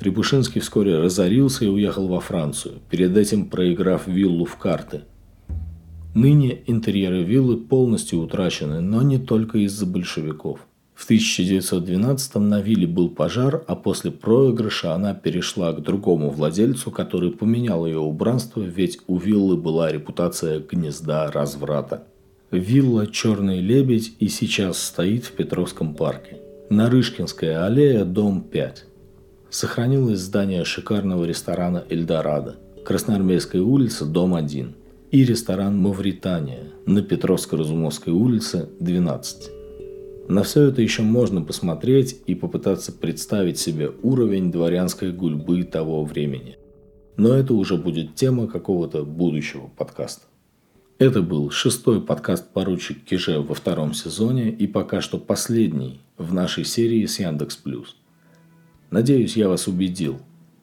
Рябушинский 0.00 0.60
вскоре 0.60 0.98
разорился 0.98 1.64
и 1.64 1.68
уехал 1.68 2.08
во 2.08 2.20
Францию, 2.20 2.80
перед 2.90 3.16
этим 3.16 3.46
проиграв 3.46 4.06
виллу 4.06 4.44
в 4.44 4.56
карты. 4.56 5.02
Ныне 6.14 6.62
интерьеры 6.66 7.22
виллы 7.22 7.56
полностью 7.56 8.20
утрачены, 8.20 8.80
но 8.80 9.02
не 9.02 9.18
только 9.18 9.58
из-за 9.58 9.86
большевиков– 9.86 10.60
в 10.96 11.04
1912 11.04 12.36
на 12.36 12.62
вилле 12.62 12.86
был 12.86 13.10
пожар, 13.10 13.62
а 13.66 13.76
после 13.76 14.10
проигрыша 14.10 14.94
она 14.94 15.12
перешла 15.12 15.72
к 15.74 15.82
другому 15.82 16.30
владельцу, 16.30 16.90
который 16.90 17.30
поменял 17.32 17.84
ее 17.84 17.98
убранство, 17.98 18.62
ведь 18.62 19.00
у 19.06 19.18
виллы 19.18 19.58
была 19.58 19.92
репутация 19.92 20.58
гнезда 20.58 21.30
разврата. 21.30 22.04
Вилла 22.50 23.06
«Черный 23.06 23.60
лебедь» 23.60 24.14
и 24.20 24.28
сейчас 24.28 24.82
стоит 24.82 25.24
в 25.26 25.32
Петровском 25.32 25.94
парке. 25.94 26.38
Нарышкинская 26.70 27.66
аллея, 27.66 28.06
дом 28.06 28.40
5. 28.40 28.86
Сохранилось 29.56 30.18
здание 30.18 30.66
шикарного 30.66 31.24
ресторана 31.24 31.82
«Эльдорадо», 31.88 32.56
Красноармейская 32.84 33.62
улица, 33.62 34.04
дом 34.04 34.34
1 34.34 34.74
и 35.10 35.24
ресторан 35.24 35.78
«Мавритания» 35.78 36.64
на 36.84 36.98
Петровско-Разумовской 36.98 38.12
улице, 38.12 38.68
12. 38.80 39.50
На 40.28 40.42
все 40.42 40.64
это 40.64 40.82
еще 40.82 41.00
можно 41.00 41.40
посмотреть 41.40 42.20
и 42.26 42.34
попытаться 42.34 42.92
представить 42.92 43.58
себе 43.58 43.90
уровень 44.02 44.52
дворянской 44.52 45.10
гульбы 45.10 45.62
того 45.64 46.04
времени. 46.04 46.58
Но 47.16 47.32
это 47.32 47.54
уже 47.54 47.78
будет 47.78 48.14
тема 48.14 48.48
какого-то 48.48 49.04
будущего 49.04 49.70
подкаста. 49.74 50.26
Это 50.98 51.22
был 51.22 51.50
шестой 51.50 52.02
подкаст 52.02 52.52
«Поручик 52.52 53.04
Киже» 53.04 53.40
во 53.40 53.54
втором 53.54 53.94
сезоне 53.94 54.50
и 54.50 54.66
пока 54.66 55.00
что 55.00 55.16
последний 55.16 56.02
в 56.18 56.34
нашей 56.34 56.66
серии 56.66 57.06
с 57.06 57.18
Яндекс 57.20 57.56
Плюс. 57.56 57.96
Надеюсь, 58.90 59.36
я 59.36 59.48
вас 59.48 59.66
убедил, 59.66 60.20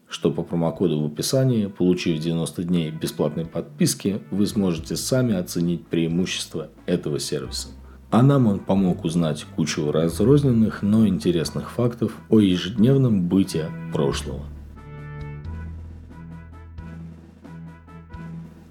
что 0.07 0.31
по 0.31 0.43
промокоду 0.43 1.01
в 1.01 1.05
описании, 1.05 1.67
получив 1.67 2.19
90 2.19 2.63
дней 2.63 2.91
бесплатной 2.91 3.45
подписки, 3.45 4.21
вы 4.31 4.47
сможете 4.47 4.95
сами 4.95 5.35
оценить 5.35 5.87
преимущества 5.87 6.69
этого 6.85 7.19
сервиса– 7.19 7.69
а 8.13 8.21
нам 8.21 8.45
он 8.45 8.59
помог 8.59 9.05
узнать 9.05 9.43
кучу 9.55 9.91
разрозненных, 9.91 10.83
но 10.83 11.07
интересных 11.07 11.71
фактов 11.71 12.15
о 12.29 12.39
ежедневном 12.39 13.27
быте 13.27 13.71
прошлого. 13.91 14.45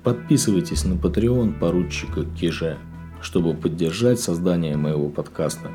Подписывайтесь 0.05 0.85
на 0.85 0.93
Patreon 0.93 1.59
поручика 1.59 2.25
Киже, 2.25 2.79
чтобы 3.21 3.55
поддержать 3.55 4.21
создание 4.21 4.77
моего 4.77 5.09
подкаста. 5.09 5.73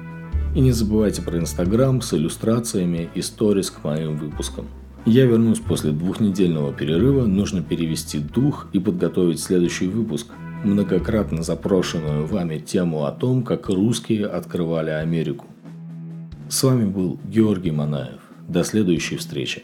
И 0.56 0.60
не 0.60 0.72
забывайте 0.72 1.22
про 1.22 1.38
Инстаграм 1.38 2.02
с 2.02 2.14
иллюстрациями 2.14 3.10
и 3.14 3.22
сторис 3.22 3.70
к 3.70 3.84
моим 3.84 4.18
выпускам. 4.18 4.66
Я 5.06 5.26
вернусь 5.26 5.60
после 5.60 5.92
двухнедельного 5.92 6.74
перерыва, 6.74 7.26
нужно 7.26 7.62
перевести 7.62 8.20
дух 8.20 8.68
и 8.74 8.80
подготовить 8.80 9.40
следующий 9.40 9.88
выпуск– 9.88 10.28
многократно 10.64 11.44
запрошенную 11.44 12.26
вами 12.26 12.60
тему 12.60 13.06
о 13.06 13.12
том, 13.12 13.44
как 13.44 13.70
русские 13.70 14.28
открывали 14.28 14.90
Америку. 14.90 15.46
С 16.50 16.64
вами 16.64 16.86
был 16.86 17.20
Георгий 17.26 17.72
Манаев. 17.72 18.20
До 18.48 18.64
следующей 18.64 19.18
встречи. 19.18 19.64